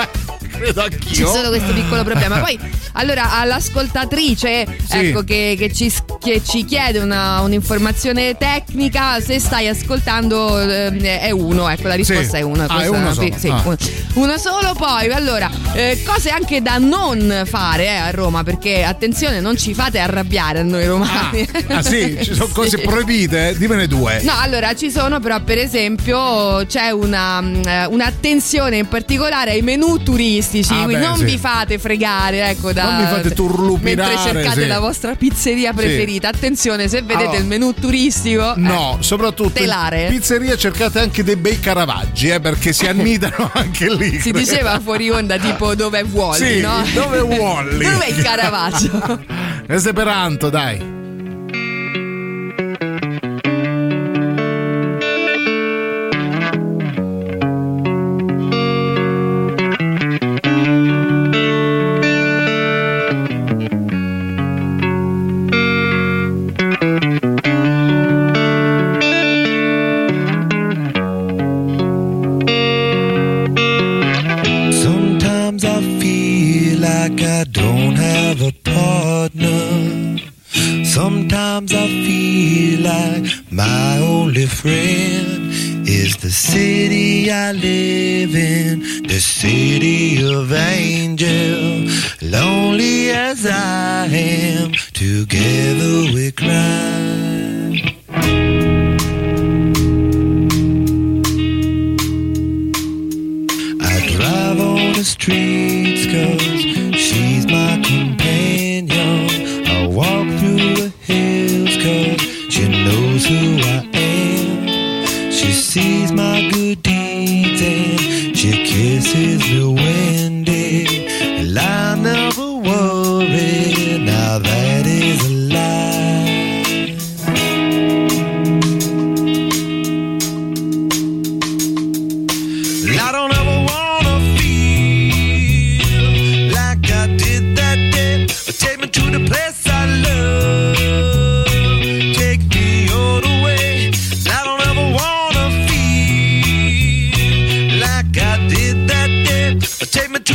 [0.57, 1.33] Credo C'è anch'io.
[1.33, 2.39] solo questo piccolo problema.
[2.39, 2.59] Poi,
[2.95, 4.97] allora, all'ascoltatrice Sì.
[5.09, 11.31] ecco, che, che ci, che ci chiede una- un'informazione tecnica, se stai ascoltando eh, è
[11.31, 12.37] uno, ecco, la risposta Sì.
[12.37, 12.65] è uno.
[12.69, 13.39] Ah, è uno sì, solo.
[13.39, 13.63] sì, Ah.
[13.65, 13.77] uno.
[14.15, 19.41] Uno solo, poi, allora, eh, cose anche da non fare eh, a Roma, perché attenzione,
[19.41, 21.47] non ci fate arrabbiare a noi romani.
[21.69, 23.49] Ah sì, ci sono cose proibite?
[23.51, 23.57] eh?
[23.57, 24.21] Dimmene due.
[24.23, 29.63] No, allora ci sono, però, per esempio, c'è una, mm, eh, un'attenzione in particolare ai
[29.63, 30.43] menù turistici.
[30.75, 31.25] Ah, quindi beh, non sì.
[31.25, 32.85] vi fate fregare, ecco, da.
[32.85, 34.67] Non vi fate turlupinare, Mentre cercate sì.
[34.67, 36.29] la vostra pizzeria preferita.
[36.29, 38.53] Attenzione, se vedete Allora, il menù turistico.
[38.57, 40.07] No, eh, soprattutto in telare.
[40.09, 44.21] pizzeria cercate anche dei bei caravaggi, eh, perché si annidano anche lì.
[44.21, 46.85] Si diceva fuori onda tipo dove vuoi, Sì, no?
[46.93, 47.79] dove vuoi?
[47.79, 49.25] dove è il Caravaggio?
[49.67, 51.04] Questo è per Anto, dai.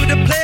[0.09, 0.38] The place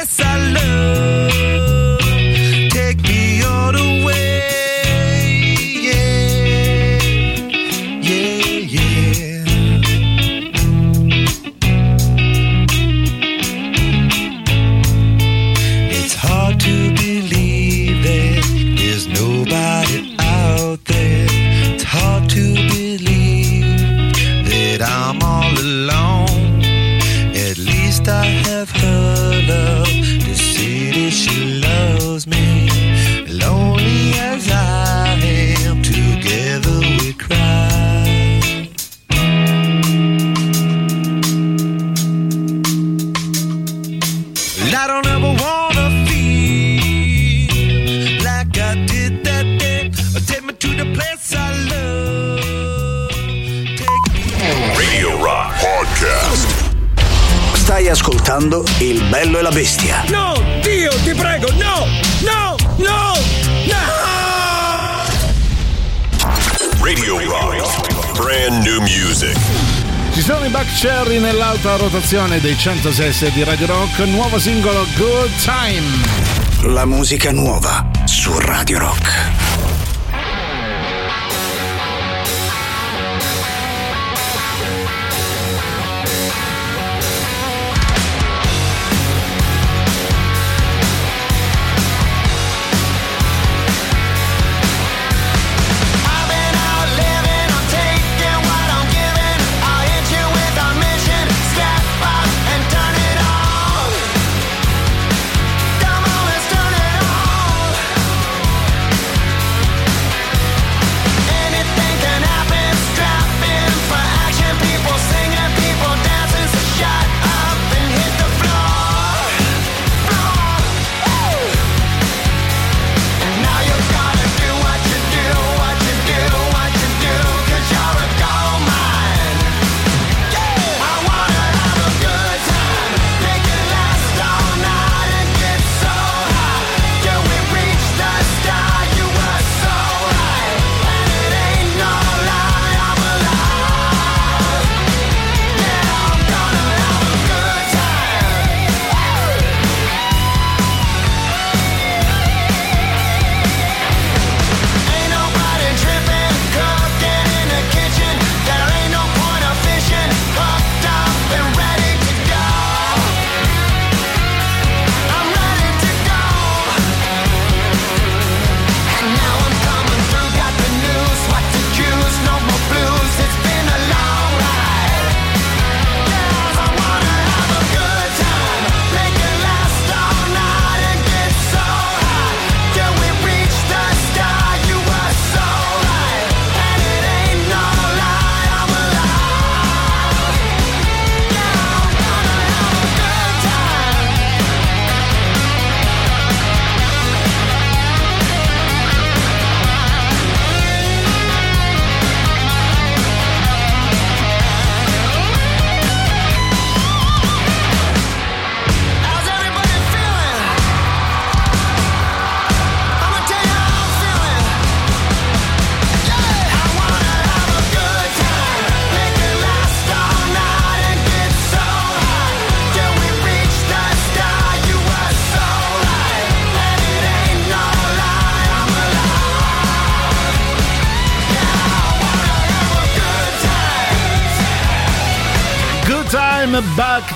[72.06, 76.72] rotazione dei 106 di Radio Rock, nuovo singolo Good Time.
[76.72, 79.15] La musica nuova su Radio Rock.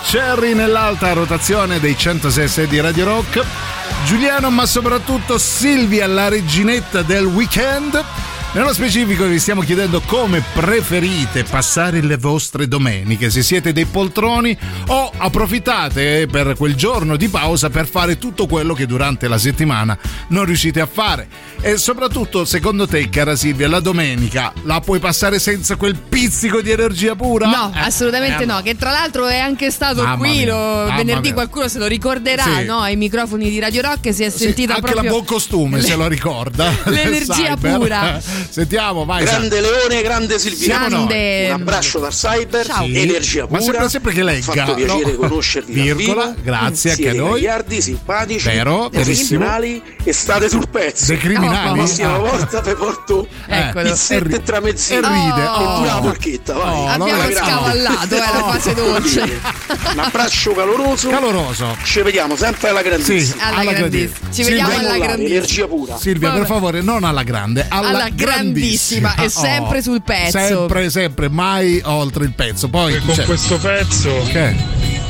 [0.10, 3.46] Cherry nell'alta rotazione dei 106 di Radio Rock.
[4.06, 8.04] Giuliano, ma soprattutto Silvia, la reginetta del weekend.
[8.52, 14.58] Nello specifico vi stiamo chiedendo come preferite passare le vostre domeniche, se siete dei poltroni
[14.88, 19.96] o approfittate per quel giorno di pausa per fare tutto quello che durante la settimana
[20.30, 21.28] non riuscite a fare.
[21.62, 26.72] E soprattutto, secondo te, cara Silvia, la domenica la puoi passare senza quel pizzico di
[26.72, 27.48] energia pura?
[27.48, 28.62] No, Eh, assolutamente eh, no.
[28.64, 31.22] Che tra l'altro è anche stato Mamma qui lo- venerdì.
[31.28, 31.34] mia.
[31.34, 32.66] Qualcuno se lo ricorderà Sì.
[32.66, 32.80] no?
[32.80, 34.12] ai microfoni di Radio Rock.
[34.12, 38.20] Si è Sì, sentita anche proprio la buon costume se lo ricorda L'energia pura.
[38.50, 40.86] sentiamo vai Grande Leone, grande Silvia.
[40.88, 42.86] Un abbraccio dal Cyber, Ciao.
[42.86, 42.98] Sì.
[43.00, 43.62] energia Ma pura.
[43.62, 45.18] sembra sempre che Mi ha fatto piacere no?
[45.18, 47.42] conoscervi Virgola, grazie anche a noi.
[47.42, 49.40] gagliardi, simpatici, Vero, verissimo.
[49.40, 51.06] professionali e state sul pezzo.
[51.08, 51.68] Dei criminali?
[51.68, 52.18] La prossima Ah.
[52.18, 53.90] volta vi porto Eccolo.
[53.90, 54.98] pizzette e tramezzini.
[54.98, 55.44] E ride.
[55.44, 56.68] E pure la porchetta, vai.
[56.74, 59.22] Oh, Abbiamo allora, scavallato eh, la fase dolce.
[59.94, 61.10] Un abbraccio caloroso.
[61.10, 63.20] caloroso Ci vediamo sempre alla grandissima.
[63.20, 63.88] Sì, Alla alla grandissima.
[64.20, 64.34] grandissima.
[64.34, 65.36] Ci Silvia, vediamo alla grandissima.
[65.38, 65.98] energia pura.
[65.98, 68.29] Silvia, per favore, non alla grande, alla, Alla grandissima,
[69.24, 70.38] e sempre sul pezzo.
[70.38, 72.68] Sempre, sempre, mai oltre il pezzo.
[72.70, 74.56] Poi E con c'è- questo pezzo Che?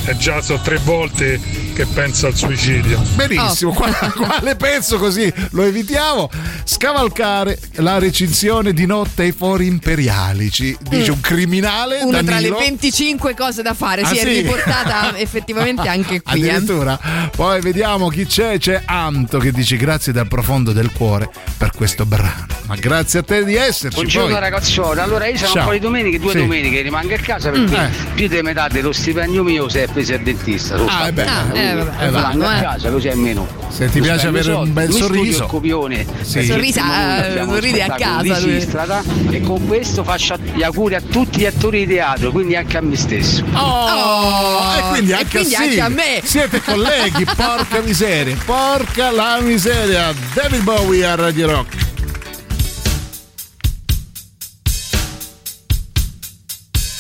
[0.06, 1.40] è già so tre volte
[1.80, 3.02] che pensa al suicidio.
[3.16, 3.74] Benissimo, Oh.
[3.74, 6.30] qua- quale pezzo così lo evitiamo?
[6.66, 12.02] Scavalcare la recinzione di notte ai fori imperiali, ci dice un criminale.
[12.04, 12.58] Una tra le Danilo.
[12.58, 14.02] 25 cose da fare.
[14.02, 14.42] Ah, si è sì?
[14.42, 16.42] riportata effettivamente anche qui.
[16.42, 16.50] eh.
[16.50, 17.00] Addirittura.
[17.34, 18.58] Poi vediamo chi c'è.
[18.60, 22.46] C'è Anto che dice grazie dal profondo del cuore per questo brano.
[22.66, 23.96] Ma grazie a te di esserci.
[23.96, 24.40] Buongiorno poi.
[24.40, 25.60] ragazzuoli, allora io sono Ciao.
[25.62, 26.38] un po' di domeniche, due Sì.
[26.40, 28.16] domeniche, rimango a casa perché Mm.
[28.16, 30.76] Più di metà dello stipendio mio si è preso al dentista.
[30.86, 31.26] Ah, eh beh.
[31.26, 32.46] Ah, eh, vabbè, eh.
[32.46, 33.48] a casa così almeno.
[33.70, 35.44] Se ti piace avere un bel sorriso.
[35.44, 36.06] il copione.
[36.22, 36.44] Sì.
[36.46, 38.60] Sorrisa- abbiamo sorride a casa, lui.
[38.60, 42.78] Sistrata, e con questo faccio gli auguri a tutti gli attori di teatro, quindi anche
[42.78, 43.44] a me stesso.
[43.54, 46.22] Oh, e quindi e anche, quindi a anche a me.
[46.24, 48.36] Siete colleghi, porca miseria.
[48.46, 50.14] Porca la miseria.
[50.34, 51.88] David Bowie a Radio Rock.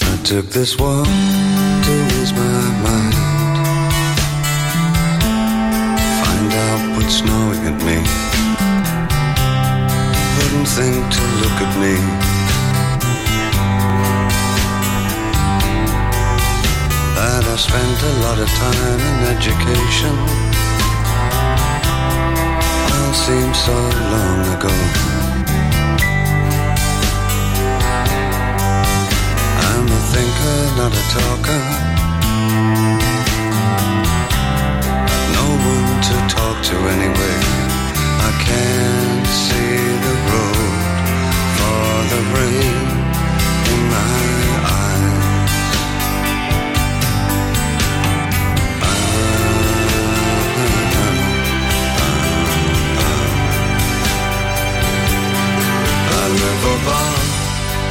[0.01, 1.07] I took this walk
[7.59, 7.97] snowing at me.
[10.37, 11.95] Wouldn't think to look at me.
[17.15, 20.15] That I spent a lot of time in education.
[22.91, 23.75] All seems so
[24.13, 24.75] long ago.
[29.67, 31.98] I'm a thinker, not a talker.
[36.69, 37.37] To anyway.
[38.27, 40.73] I can't see the road
[41.57, 42.77] for the rain
[43.73, 44.13] in my
[44.77, 45.73] eyes.
[56.21, 57.29] I live above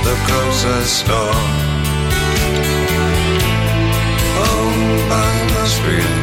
[0.07, 1.43] the grocer's store
[4.39, 6.18] oh, Owned by an Austrian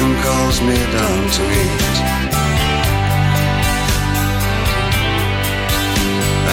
[0.00, 1.96] Often calls me down to eat.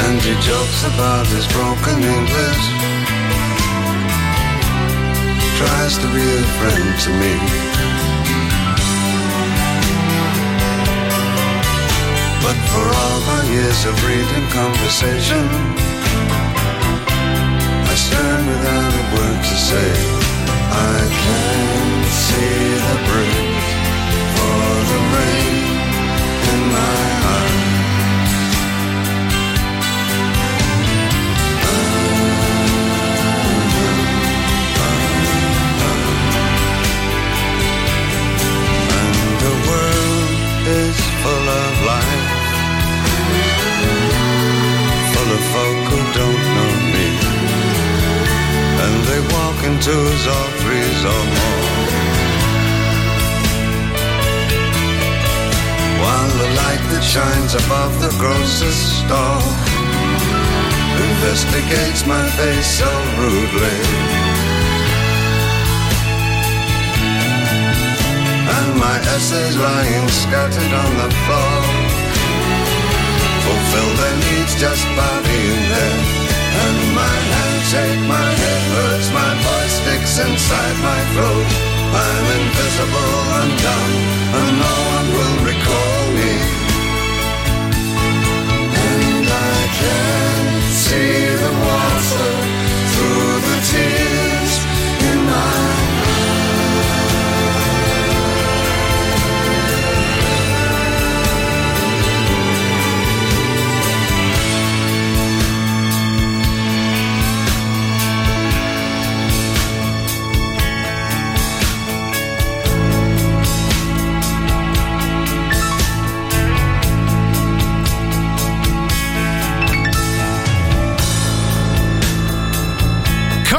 [0.04, 2.64] And he jokes about his broken English.
[5.56, 7.34] Tries to be a friend to me.
[12.44, 15.48] But for all my years of reading conversation,
[17.88, 19.90] I stand without a word to say.
[20.70, 21.77] I can
[49.68, 51.88] in twos or threes or more.
[56.02, 59.44] While the light that shines above the grocer's store
[61.10, 63.80] investigates my face so rudely.
[68.58, 71.60] and my essays lying scattered on the floor
[73.46, 76.00] fulfill their needs just by being there.
[76.64, 77.18] And my
[77.72, 81.48] shake, my head hurts, my voice sticks inside my throat.
[82.06, 83.94] I'm invisible and dumb,
[84.40, 86.34] and no one will recall me.
[88.88, 90.44] And I can
[90.84, 92.34] see the water
[92.94, 94.07] through the tears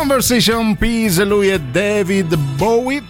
[0.09, 3.03] Conversation Peace, lui è David Bowie.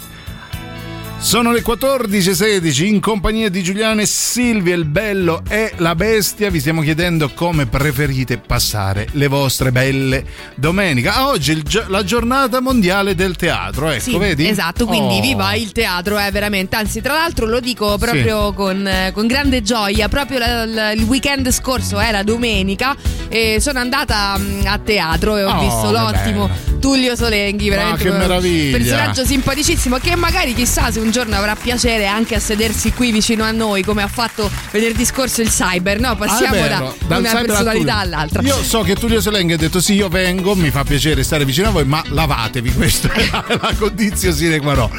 [1.20, 6.48] Sono le 14.16 in compagnia di Giuliano e Silvia, il bello e la bestia.
[6.48, 11.08] Vi stiamo chiedendo come preferite passare le vostre belle domeniche.
[11.08, 14.48] Ah, oggi è il la giornata mondiale del teatro, ecco, Sì, vedi?
[14.48, 15.20] esatto, quindi Oh.
[15.20, 16.76] viva il teatro, eh, veramente.
[16.76, 20.08] Anzi, tra l'altro lo dico proprio con, eh, con grande gioia.
[20.08, 22.96] Proprio la- la- il weekend scorso era domenica
[23.28, 28.04] e sono andata mm, a teatro e ho Oh, visto che l'ottimo Tullio Solenghi, veramente
[28.04, 28.76] che un meraviglia.
[28.78, 33.44] personaggio simpaticissimo che magari chissà se un giorno avrà piacere anche a sedersi qui vicino
[33.44, 36.00] a noi, come ha fatto venerdì scorso il cyber.
[36.00, 38.42] No, passiamo da vero, dal una personalità all'altra.
[38.42, 41.68] Io so che Tullio Solenghi ha detto sì, io vengo, mi fa piacere stare vicino
[41.68, 44.90] a voi, ma lavatevi, questa è la, la condizione sine qua no.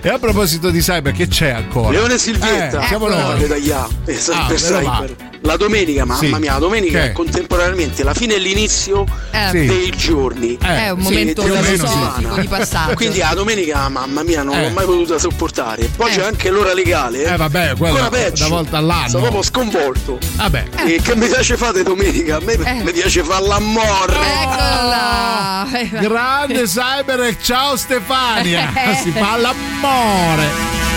[0.00, 1.90] E a proposito di cyber, che c'è ancora?
[1.90, 3.46] Leone Silvietta, Eh, siamo Eh, noi.
[3.46, 3.56] da
[4.04, 4.82] e sempre Ah, meno cyber.
[4.84, 5.16] male.
[5.42, 6.34] la domenica, mamma Sì.
[6.34, 7.04] mia, la domenica Che?
[7.06, 9.48] è contemporaneamente la fine e l'inizio Eh.
[9.50, 9.66] Sì.
[9.66, 10.56] dei giorni.
[10.60, 12.40] È un momento di una filosofico settimana.
[12.40, 12.94] di passaggio.
[12.94, 14.62] Quindi la domenica, mamma mia, non Eh.
[14.62, 15.47] l'ho mai potuta sopportare.
[15.96, 17.24] Poi c'è anche l'ora legale.
[17.24, 18.46] Eh vabbè, quello Ancora peggio.
[18.46, 19.08] una volta all'anno.
[19.08, 20.18] Sono proprio sconvolto.
[20.36, 20.64] Vabbè.
[20.86, 22.36] E che mi piace fare domenica?
[22.36, 24.14] A me mi piace fare l'amore.
[24.42, 25.66] Eccola!
[26.00, 28.72] Grande Cyber, ciao Stefania!
[29.02, 30.87] si fa l'amore!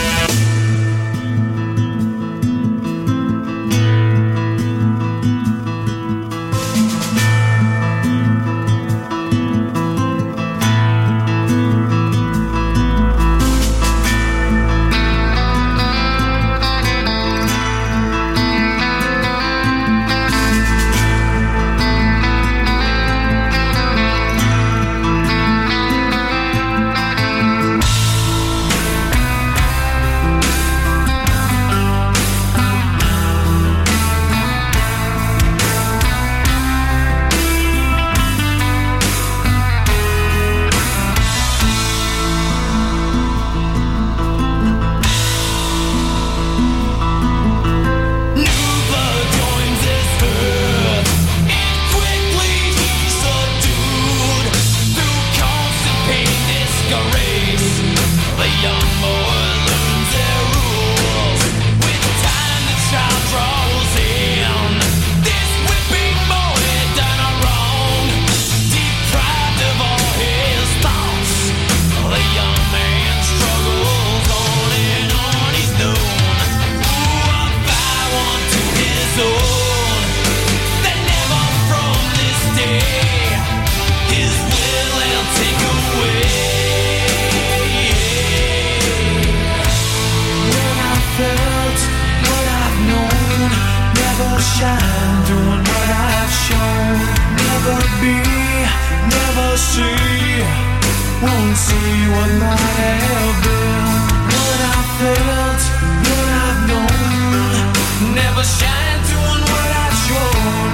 [108.42, 110.70] Never shine doing what I've shown.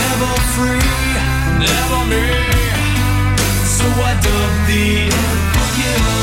[0.00, 0.92] Never free,
[1.64, 2.26] never me.
[3.64, 6.15] So I dub the unforgiven.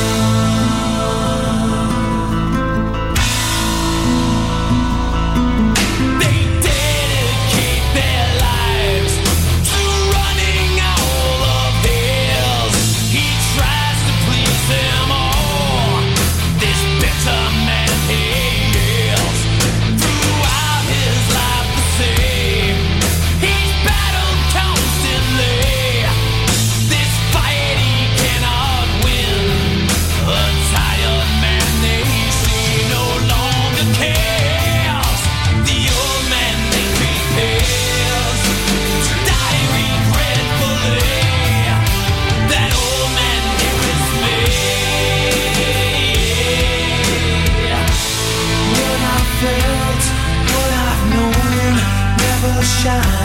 [52.84, 53.23] shine.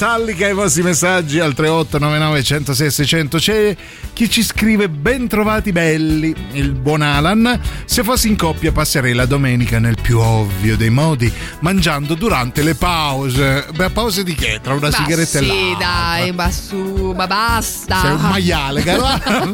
[0.00, 3.76] Metallica i vostri messaggi al 3899 106 600 c'è
[4.12, 9.26] chi ci scrive ben trovati belli il buon Alan se fossi in coppia passerei la
[9.26, 14.60] domenica nel più ovvio dei modi mangiando durante le pause beh pause di che?
[14.62, 18.00] tra una Ma sigaretta e sì, l'altra dai, ma su, ma basta.
[18.00, 19.06] sei un maiale, caro.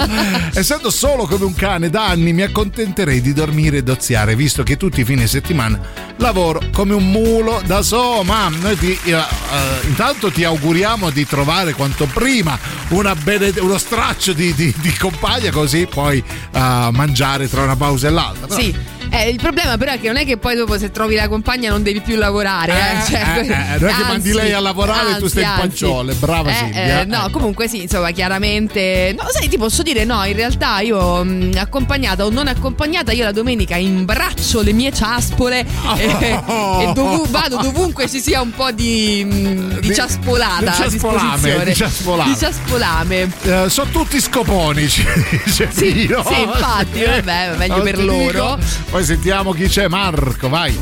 [0.52, 4.76] Essendo solo come un cane da anni, mi accontenterei di dormire e doziare, visto che
[4.76, 5.80] tutti i fine settimana
[6.16, 8.48] lavoro come un mulo da soma.
[8.48, 12.58] Noi ti, eh, eh, intanto ti auguriamo di trovare quanto prima
[12.88, 16.58] una bened- uno straccio di, di- di compagna, così puoi eh,
[16.90, 18.46] mangiare tra una pausa e l'altra.
[18.48, 18.92] Però- Sì.
[19.10, 21.70] Eh, il problema però è che non è che poi dopo se trovi la compagna
[21.70, 22.72] non devi più lavorare.
[22.72, 25.44] Eh, Eh, Cioè, eh, eh, non è che mandi lei a lavorare e tu stai
[25.44, 26.14] in anzi, panciole.
[26.14, 27.04] Brava Silvia.
[27.04, 29.14] no, comunque sì, insomma, chiaramente.
[29.16, 33.22] No, sai, ti posso dire no, in realtà io mh, accompagnata o non accompagnata, io
[33.22, 35.60] la domenica imbraccio le mie ciaspole
[35.96, 36.40] e,
[36.80, 39.94] e dovu- vado dovunque ci sia un po' di, mh, di Di-
[40.24, 42.32] ciaspolata ciaspolame, ciaspolame.
[42.32, 43.30] Di ciaspolame.
[43.42, 45.04] Eh, sono tutti scoponi, ci
[45.44, 46.24] dice Sì, Pino.
[46.26, 48.58] sì, infatti, vabbè, meglio Non per loro.
[48.90, 50.76] Poi sentiamo chi c'è, Marco, vai.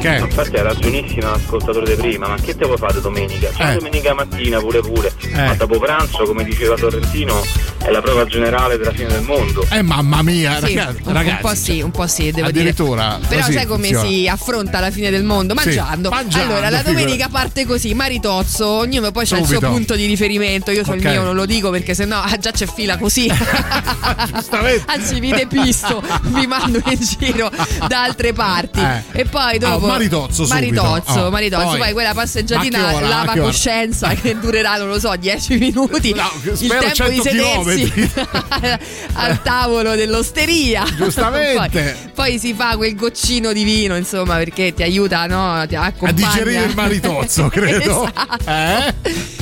[0.00, 0.16] Che?
[0.16, 3.50] Infatti hai ragionissimo l'ascoltatore di prima, ma che te vuoi fare domenica?
[3.54, 3.74] Cioè Eh.
[3.76, 5.30] domenica mattina pure pure, Eh.
[5.46, 7.40] ma dopo pranzo, come diceva Torrentino,
[7.84, 9.66] è la prova generale della fine del mondo.
[9.70, 11.40] Eh mamma mia, Sì, ragazzi, un, ragazzi.
[11.42, 12.70] po' sì, un po' sì, devo dire.
[12.70, 14.08] Addirittura Però così sai come funziona.
[14.08, 15.54] si affronta la fine del mondo?
[15.58, 16.10] Sì, Mangiando.
[16.10, 17.00] mangiando, allora, la figura.
[17.00, 20.70] domenica parte così, maritozzo, ognuno poi c'ha il suo punto di riferimento.
[20.70, 21.06] Io so il Ok.
[21.10, 23.28] mio, non lo dico perché sennò ah, già c'è fila così.
[24.86, 27.50] Anzi, vi depisto, vi mando in giro
[27.88, 28.80] da altre parti.
[28.80, 29.20] Eh.
[29.20, 29.86] E poi dopo.
[29.86, 30.82] Ah, maritozzo subito.
[30.82, 31.66] Maritozzo, Oh, maritozzo.
[31.66, 31.78] poi.
[31.78, 33.08] Poi, quella passeggiatina ora?
[33.08, 36.10] lava coscienza che durerà, non lo so, 10 minuti.
[36.10, 38.10] il spero tempo di 100 sedersi
[39.14, 40.84] al tavolo dell'osteria.
[40.96, 41.60] Giustamente.
[42.12, 45.64] Poi, poi si fa quel goccino di vino, insomma, perché ti aiuta no?
[45.66, 48.04] ti A digerire il maritozzo, credo.
[48.04, 48.50] Esatto.
[48.50, 48.94] Eh?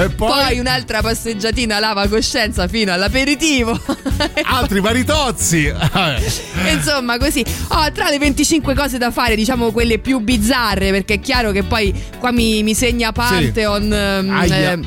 [0.02, 3.78] E poi, Poi un'altra passeggiatina lava coscienza fino all'aperitivo.
[4.44, 5.72] altri maritozzi.
[6.72, 7.44] Insomma, così.
[7.68, 11.62] Oh, tra le 25 cose da fare, diciamo quelle più bizzarre, perché è chiaro che
[11.64, 13.92] poi qua mi, mi segna Pantheon.
[13.92, 14.72] ehm, Aia.
[14.72, 14.78] eh,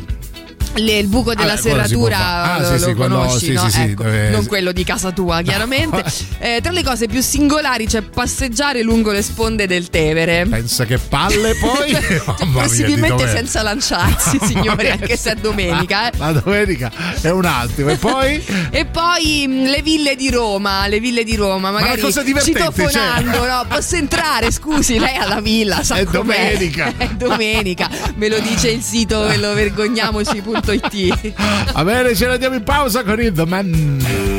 [0.75, 2.17] le- il buco della quello può serratura.
[2.53, 3.69] Ah, lo, sì, sì, lo quello- conosci, sì, no?
[3.69, 6.03] sì, Ecco, dove- non quello di casa tua, chiaramente.
[6.43, 10.45] Eh, tra le cose più singolari c'è passeggiare lungo le sponde del Tevere.
[10.45, 11.91] Pensa che palle poi.
[12.25, 16.09] Mamma mia, Possibilmente senza lanciarsi, signori, anche se è domenica.
[16.09, 16.17] eh.
[16.17, 16.91] La domenica
[17.21, 17.91] è un attimo.
[17.91, 18.43] E poi?
[18.71, 23.39] E poi mh, le ville di Roma, le ville di Roma, magari cosa divertente citofonando,
[23.41, 23.47] c'è?
[23.47, 23.65] no?
[23.69, 26.17] Posso entrare, scusi, lei ha la villa, sa È com'è?
[26.55, 26.91] domenica.
[26.97, 29.53] È domenica, me lo dice il sito quello
[30.63, 31.33] vergognamoci.it.
[31.73, 34.32] Va bene, ce la diamo in pausa con il The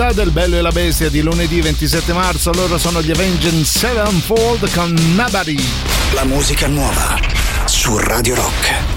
[0.00, 2.48] puntata del Bello e la Bestia di lunedì 27 marzo.
[2.48, 5.62] Allora sono gli Avengers Sevenfold con Nobody.
[6.14, 7.20] La musica nuova
[7.66, 8.89] su Radio Rock.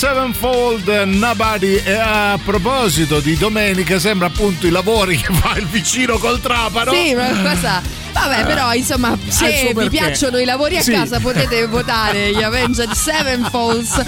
[0.00, 1.74] Sevenfold, Nobody.
[1.84, 6.90] E a proposito di domenica, sembra appunto i lavori che fa il vicino col trapano.
[6.94, 7.82] Sì, ma cosa.
[8.10, 10.92] Vabbè, però insomma, se vi piacciono i lavori a Sì.
[10.92, 14.02] casa potete votare gli Avenged Sevenfolds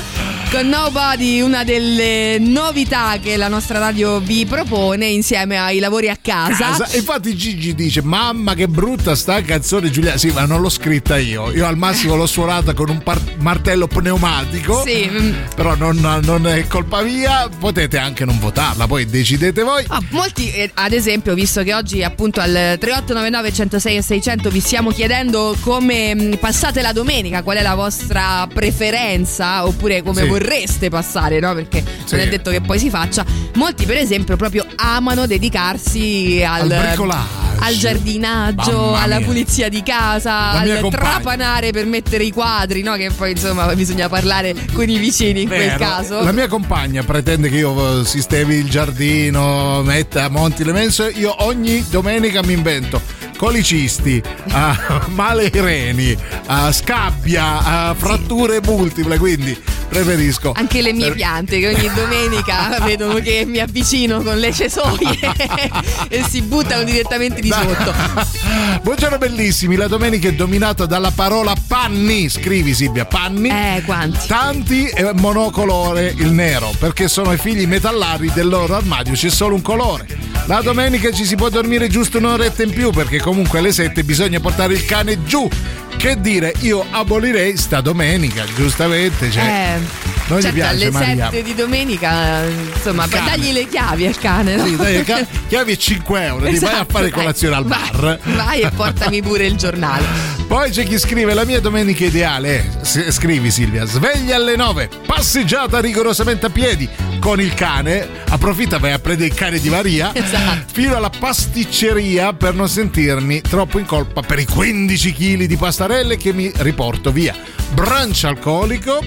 [0.53, 6.19] con Nobody, una delle novità che la nostra radio vi propone insieme ai lavori a
[6.20, 6.77] casa.
[6.77, 6.89] Casa.
[6.95, 11.51] Infatti Gigi dice mamma che brutta sta canzone Giulia sì ma non l'ho scritta io
[11.53, 15.33] io al massimo l'ho suonata con un par- martello pneumatico Sì, mm.
[15.57, 20.51] però non, non è colpa mia potete anche non votarla poi decidete voi Ah, molti,
[20.53, 25.57] eh, ad esempio, visto che oggi appunto al 3899 106 e 600 vi stiamo chiedendo
[25.61, 30.29] come mh, passate la domenica, qual è la vostra preferenza oppure come Sì.
[30.29, 30.41] vorreste
[30.90, 31.55] passare, no?
[31.55, 32.16] Perché Sì.
[32.16, 33.24] non è detto che poi si faccia.
[33.55, 37.52] Molti, per esempio, proprio amano dedicarsi al, Al bricolage.
[37.62, 41.10] Al giardinaggio, alla pulizia di casa, al compagna.
[41.10, 42.94] trapanare per mettere i quadri, no?
[42.94, 45.78] Che poi insomma bisogna parlare con i vicini in quel Vero.
[45.78, 46.22] caso.
[46.22, 51.12] La mia compagna pretende che io eh, sistemi il giardino, metta, monti le mense.
[51.14, 53.01] Io ogni domenica mi invento
[53.36, 54.22] colicisti,
[54.52, 56.16] ah, male ai reni,
[56.47, 59.18] ah, scabbia, ah, fratture multiple.
[59.18, 59.56] Quindi
[59.93, 60.52] preferisco.
[60.55, 65.18] Anche le mie per- piante che ogni domenica vedono che mi avvicino con le cesoie
[66.09, 67.95] e si buttano direttamente di sotto.
[68.83, 73.49] Buongiorno bellissimi, la domenica è dominata dalla parola panni, scrivi Silvia, panni.
[73.51, 74.27] Eh, quanti?
[74.27, 79.55] Tanti e monocolore il nero, perché sono i figli metallari del loro armadio, c'è solo
[79.55, 80.07] un colore.
[80.47, 84.41] La domenica ci si può dormire giusto un'oretta in più, perché comunque alle 7 bisogna
[84.41, 85.49] portare il cane giù.
[85.95, 89.31] Che dire, io abolirei sta domenica, giustamente.
[89.31, 89.79] Cioè, Eh,
[90.27, 91.24] non gli certo, piace alle Maria.
[91.31, 92.43] 7 di domenica,
[92.74, 94.57] insomma, dagli le chiavi al cane.
[94.57, 94.66] no?
[94.66, 95.05] Sì, dai,
[95.47, 97.12] chiavi 5 euro, ti vai a Esatto, fare dai.
[97.43, 98.19] Colazione al Vai, bar.
[98.36, 100.05] Vai e portami pure il giornale.
[100.47, 105.81] Poi c'è chi scrive la mia domenica ideale s- scrivi Silvia, sveglia alle 9, passeggiata
[105.81, 106.86] rigorosamente a piedi
[107.20, 110.64] con il cane, approfitta vai a prendere il cane di Maria, Esatto.
[110.73, 116.16] fino alla pasticceria per non sentirmi troppo in colpa per i 15 kg di pastarelle
[116.19, 117.35] che mi riporto via.
[117.73, 118.98] Brunch alcolico,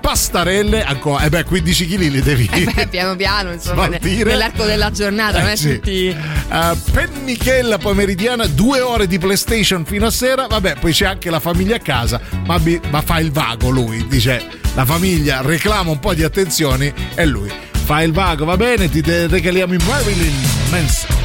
[0.00, 2.48] pastarelle ancora, e beh 15 kg li devi...
[2.54, 2.68] Mm.
[2.68, 4.30] Eh beh, piano piano, insomma, Smaltire.
[4.30, 5.74] nell'arco della giornata, non Eh, è sì.
[5.74, 6.16] tutti.
[6.48, 10.46] Uh, pennichella pomeridiana, due ore di PlayStation fino a sera.
[10.46, 14.06] Vabbè, poi c'è anche la famiglia a casa, ma, bi- ma fa il vago lui.
[14.08, 14.42] Dice
[14.74, 17.50] la famiglia reclama un po' di attenzioni e lui
[17.84, 20.34] fa il vago, va bene, ti regaliamo i Marilyn
[20.70, 21.21] Manson.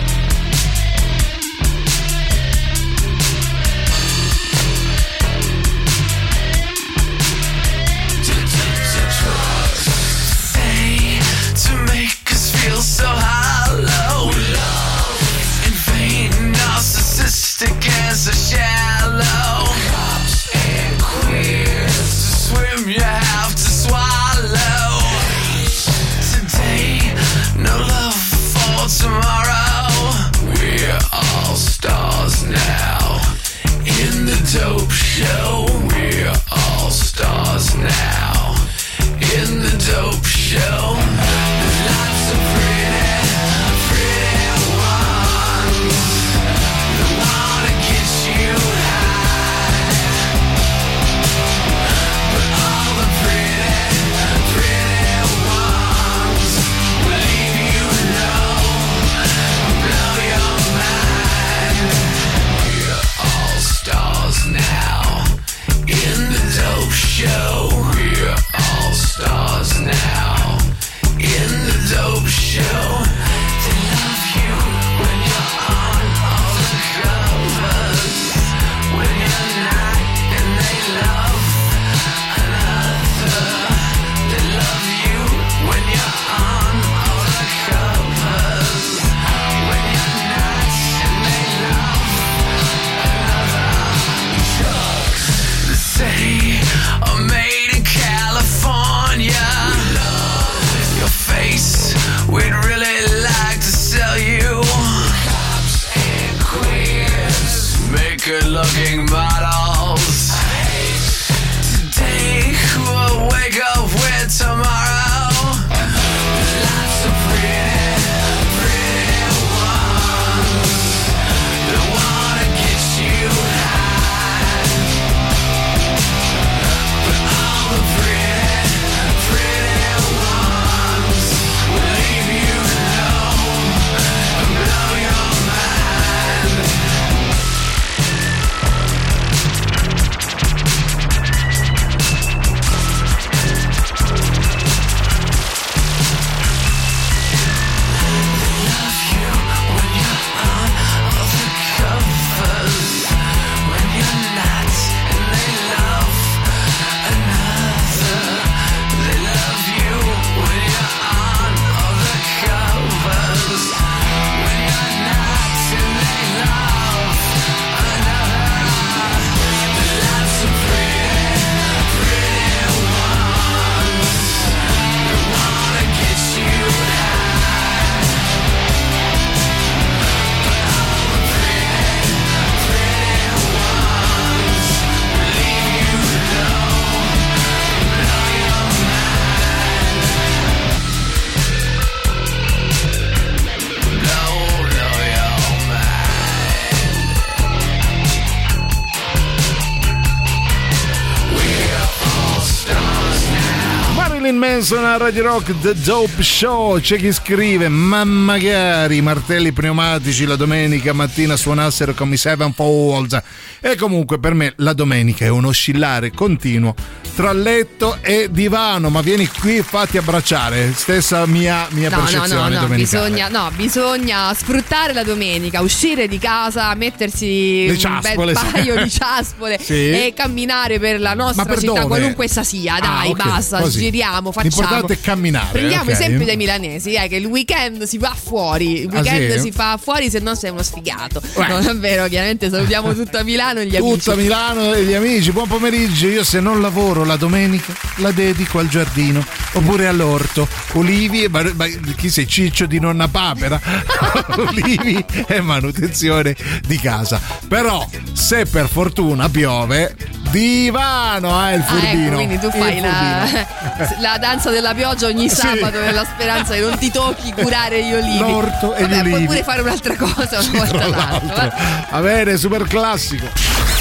[204.58, 206.80] Manson a Radio Rock The Dope Show.
[206.80, 213.22] C'è chi scrive: Ma magari i martelli pneumatici la domenica mattina suonassero come i Sevenfold.
[213.62, 216.74] E comunque per me la domenica è un oscillare continuo
[217.16, 218.90] tra letto e divano.
[218.90, 220.74] Ma vieni qui, fatti abbracciare.
[220.74, 223.10] Stessa mia, mia No, no, percezione no, no, domenicale.
[223.10, 228.52] bisogna, no, bisogna sfruttare la domenica, uscire di casa, mettersi Le un ciaspole, bel sì.
[228.52, 229.74] paio di ciaspole Sì.
[229.92, 231.86] e camminare per la nostra città, dove?
[231.88, 232.76] qualunque essa sia.
[232.76, 233.80] Ah, Dai, ok, basta, così.
[233.80, 234.46] giriamo, facciamo.
[234.50, 235.48] L'importante è camminare.
[235.52, 235.98] Prendiamo ok?
[236.00, 239.40] esempio dai milanesi, eh, che il weekend si va fuori, il Ah, weekend sì?
[239.40, 241.22] si fa fuori se no sei uno sfigato.
[241.36, 241.48] Beh.
[241.48, 243.98] Non è vero, chiaramente salutiamo tutta Milano e gli amici.
[243.98, 246.08] Tutta Milano e gli amici, buon pomeriggio.
[246.08, 250.48] Io se non lavoro la domenica la dedico al giardino oppure all'orto.
[250.74, 251.66] Olivi, ma, ma
[251.96, 253.60] chi sei ciccio di nonna papera?
[254.38, 257.20] Olivi e manutenzione di casa.
[257.48, 259.96] Però se per fortuna piove,
[260.30, 262.06] divano, eh, il Ah, furbino.
[262.08, 263.28] ecco, quindi tu fai la,
[264.00, 265.36] la danza della pioggia ogni Sì.
[265.36, 268.20] sabato nella speranza che non ti tocchi curare gli olivi.
[268.20, 269.26] L'orto e gli Vabbè, puoi olivi.
[269.28, 271.36] pure fare un'altra cosa una volta l'altro.
[271.36, 271.54] va.
[271.92, 273.28] Va bene, super classico.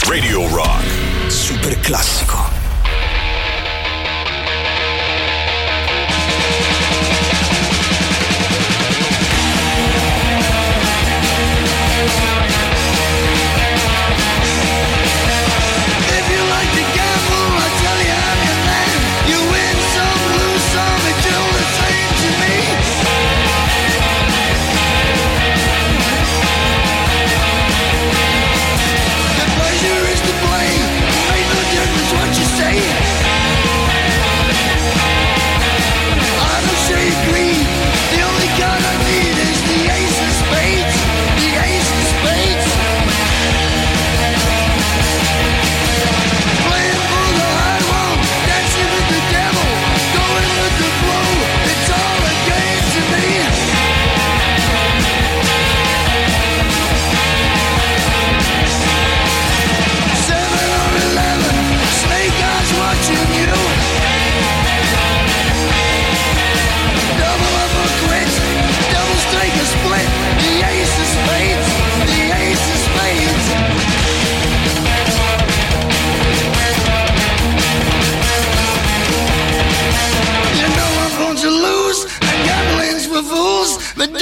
[0.09, 0.85] Radio Rock.
[1.31, 2.65] Super classico.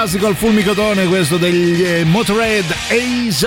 [0.00, 2.64] classico al fulmicotone questo degli eh, Motorhead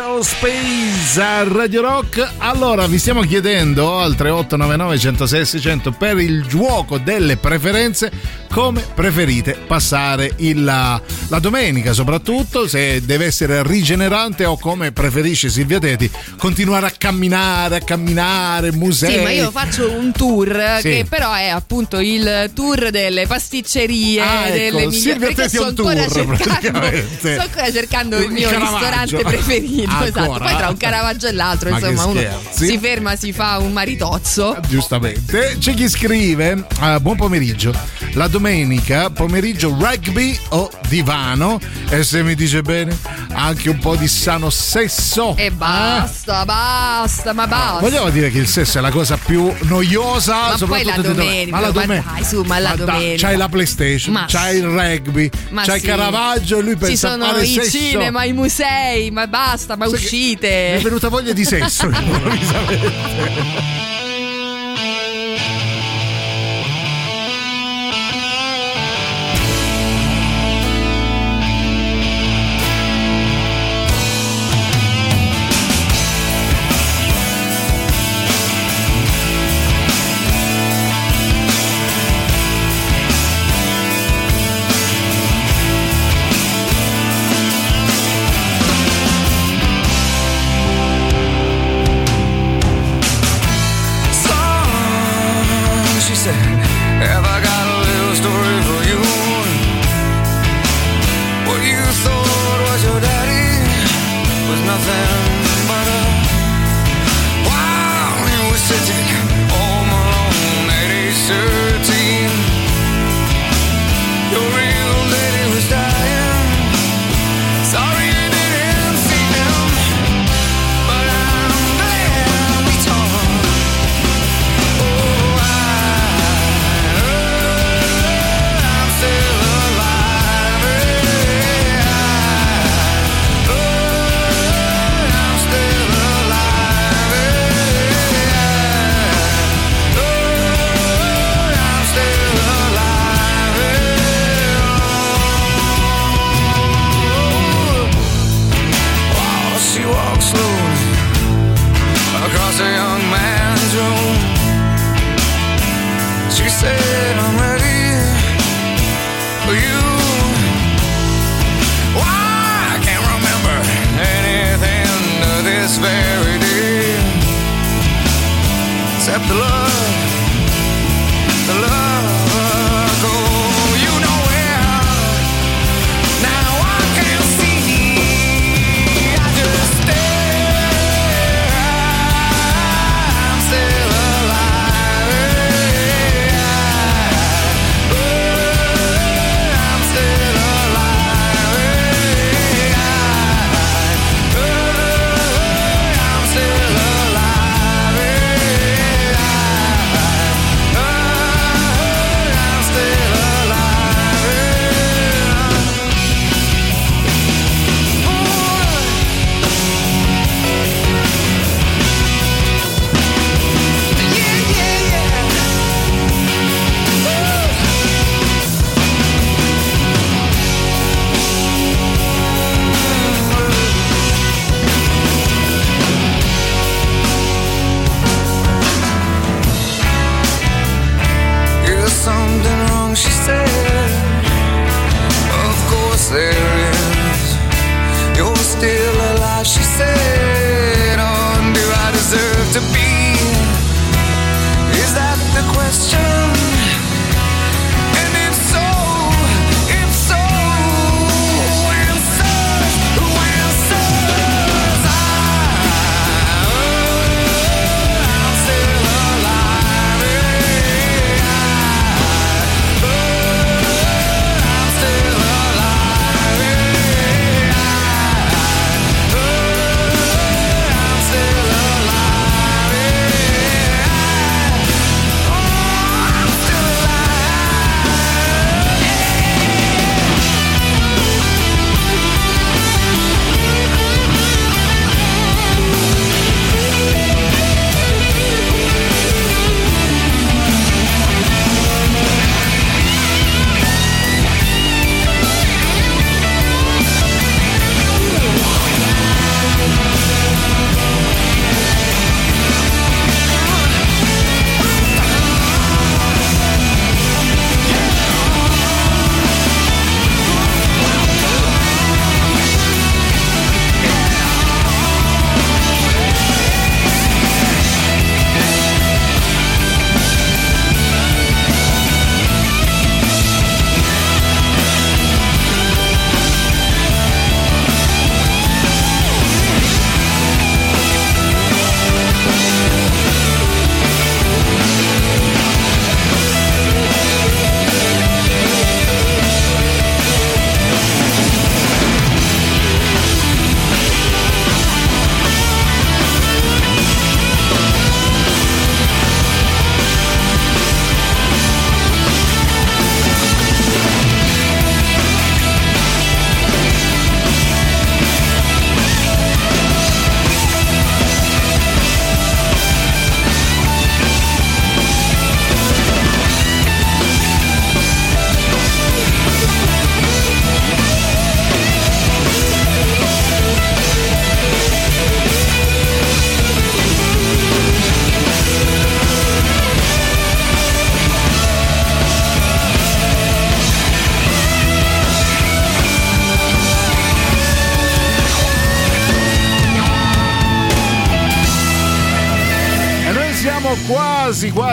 [0.05, 2.27] of Space a Radio Rock.
[2.37, 8.11] Allora vi stiamo chiedendo al 3899 106 600 per il gioco delle preferenze
[8.53, 15.49] come preferite passare il- la, la domenica soprattutto se deve essere rigenerante o come preferisce
[15.49, 16.07] Silvia Teti
[16.37, 19.15] continuare a camminare, a camminare, musei.
[19.17, 20.89] Sì, ma io faccio un tour Sì.
[20.89, 26.03] che però è appunto il tour delle pasticcerie, Ah, ecco, delle migliori perché sto ancora
[26.05, 27.33] tour, cercando, praticamente.
[27.35, 30.05] sto ancora cercando il Il mio ristorante preferito, Ancora?
[30.07, 30.39] esatto.
[30.43, 32.21] Poi tra un Caravaggio e l'altro, Ma insomma, uno
[32.51, 34.57] si ferma, si fa un maritozzo.
[34.67, 35.57] Giustamente.
[35.59, 37.73] C'è chi scrive: ah, Buon pomeriggio.
[38.13, 41.59] La domenica pomeriggio rugby o divano.
[41.89, 42.97] E se mi dice bene,
[43.33, 45.35] anche un po' di sano sesso.
[45.37, 47.79] E basta, basta, ma basta.
[47.79, 51.01] Vogliamo dire che il sesso è la cosa più noiosa, Ma poi soprattutto la di
[51.03, 52.11] dove- domenica, Ma la ma domenica.
[52.13, 53.27] dai, su, ma la dai, domenica.
[53.27, 55.85] c'hai la PlayStation, Ma c'hai il rugby, Ma c'hai sì.
[55.85, 57.77] Caravaggio e lui Ci pensa a sono i sesso.
[57.77, 60.75] cinema, i musei, ma basta, ma Sai che Mi uscite.
[60.75, 63.92] è venuta voglia di sesso improvvisamente.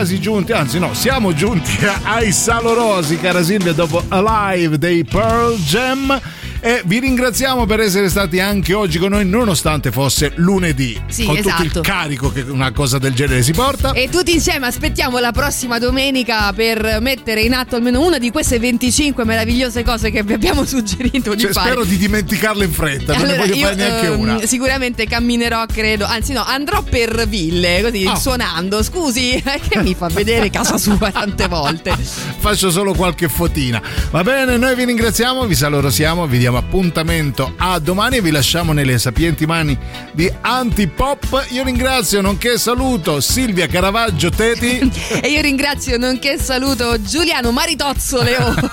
[0.01, 6.19] Quasi giunti, anzi no, siamo giunti ai salorosi, cara Silvia, dopo Alive dei Pearl Jam.
[6.63, 11.01] E vi ringraziamo per essere stati anche oggi con noi, nonostante fosse lunedì.
[11.09, 11.79] Sì, con tutto esatto.
[11.79, 13.93] il carico che una cosa del genere si porta.
[13.93, 18.59] E tutti insieme aspettiamo la prossima domenica per mettere in atto almeno una di queste
[18.59, 21.69] 25 meravigliose cose che vi abbiamo suggerito di Cioè, fare.
[21.71, 24.47] spero di dimenticarle in fretta, non ne Allora, voglio io, fare neanche ehm, una.
[24.47, 28.17] Sicuramente camminerò, credo, anzi no, andrò per ville, così Ah.
[28.17, 28.83] suonando.
[28.83, 31.97] Scusi, che mi fa vedere casa sua tante volte.
[32.39, 33.81] Faccio solo qualche fotina.
[34.11, 38.73] Va bene, noi vi ringraziamo, vi salorosiamo, vi diamo appuntamento a domani e vi lasciamo
[38.73, 39.77] nelle sapienti mani
[40.13, 41.47] di Antipop.
[41.51, 44.79] Io ringrazio, nonché saluto Silvia Caravaggio Teti.
[45.23, 48.71] E io ringrazio, nonché saluto Giuliano Maritozzo Leone.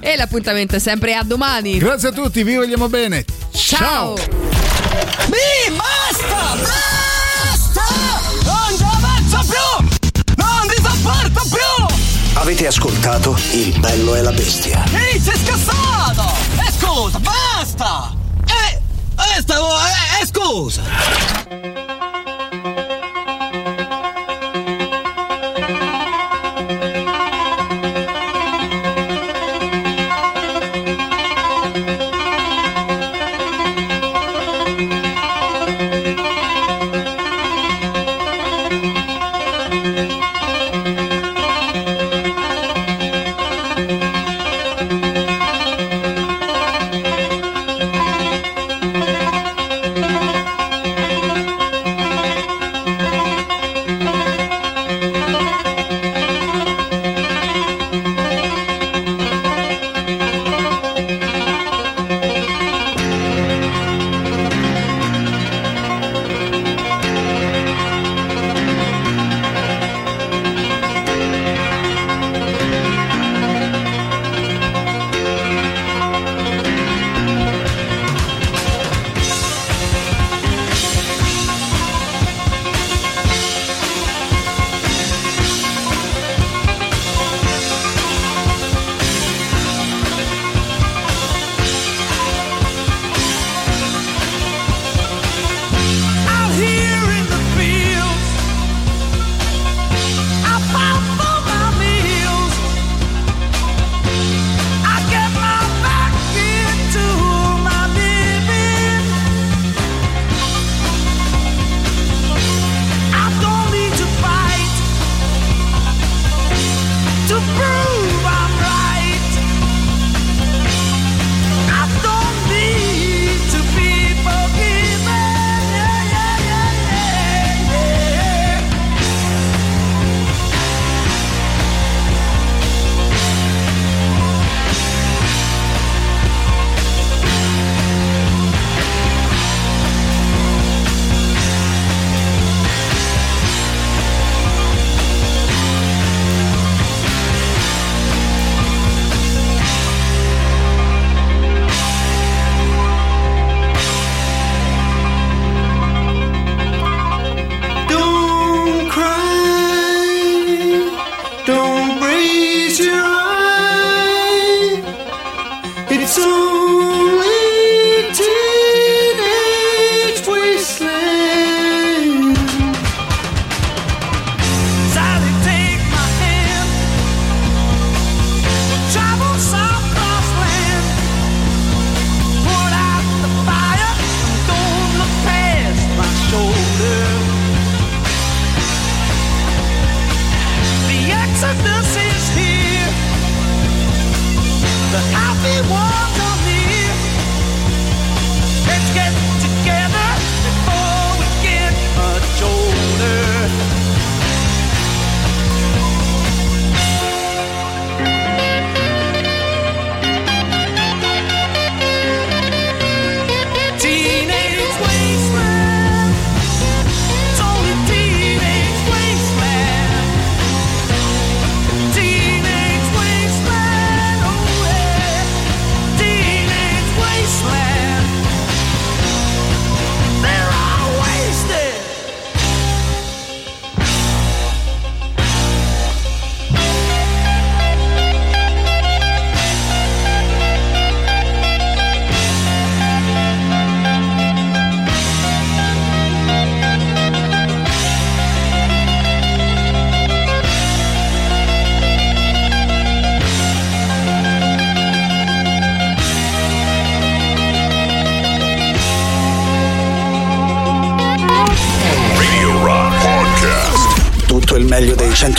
[0.00, 1.78] e l'appuntamento è sempre a domani.
[1.78, 3.24] Grazie a tutti, vi vogliamo bene.
[3.52, 4.14] Ciao.
[5.28, 6.56] Mi basta!
[7.42, 7.84] Basta!
[8.44, 10.34] Non ci avanzo più!
[10.36, 11.85] Non ti sopporto più!
[12.38, 14.84] Avete ascoltato Il bello e la bestia.
[14.92, 16.22] Ehi, sei scassato!
[16.58, 18.14] E scusa, basta!
[18.44, 18.80] Eh,
[19.16, 20.82] eh, stavo, eh, eh, scusa!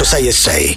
[0.09, 0.76] Dei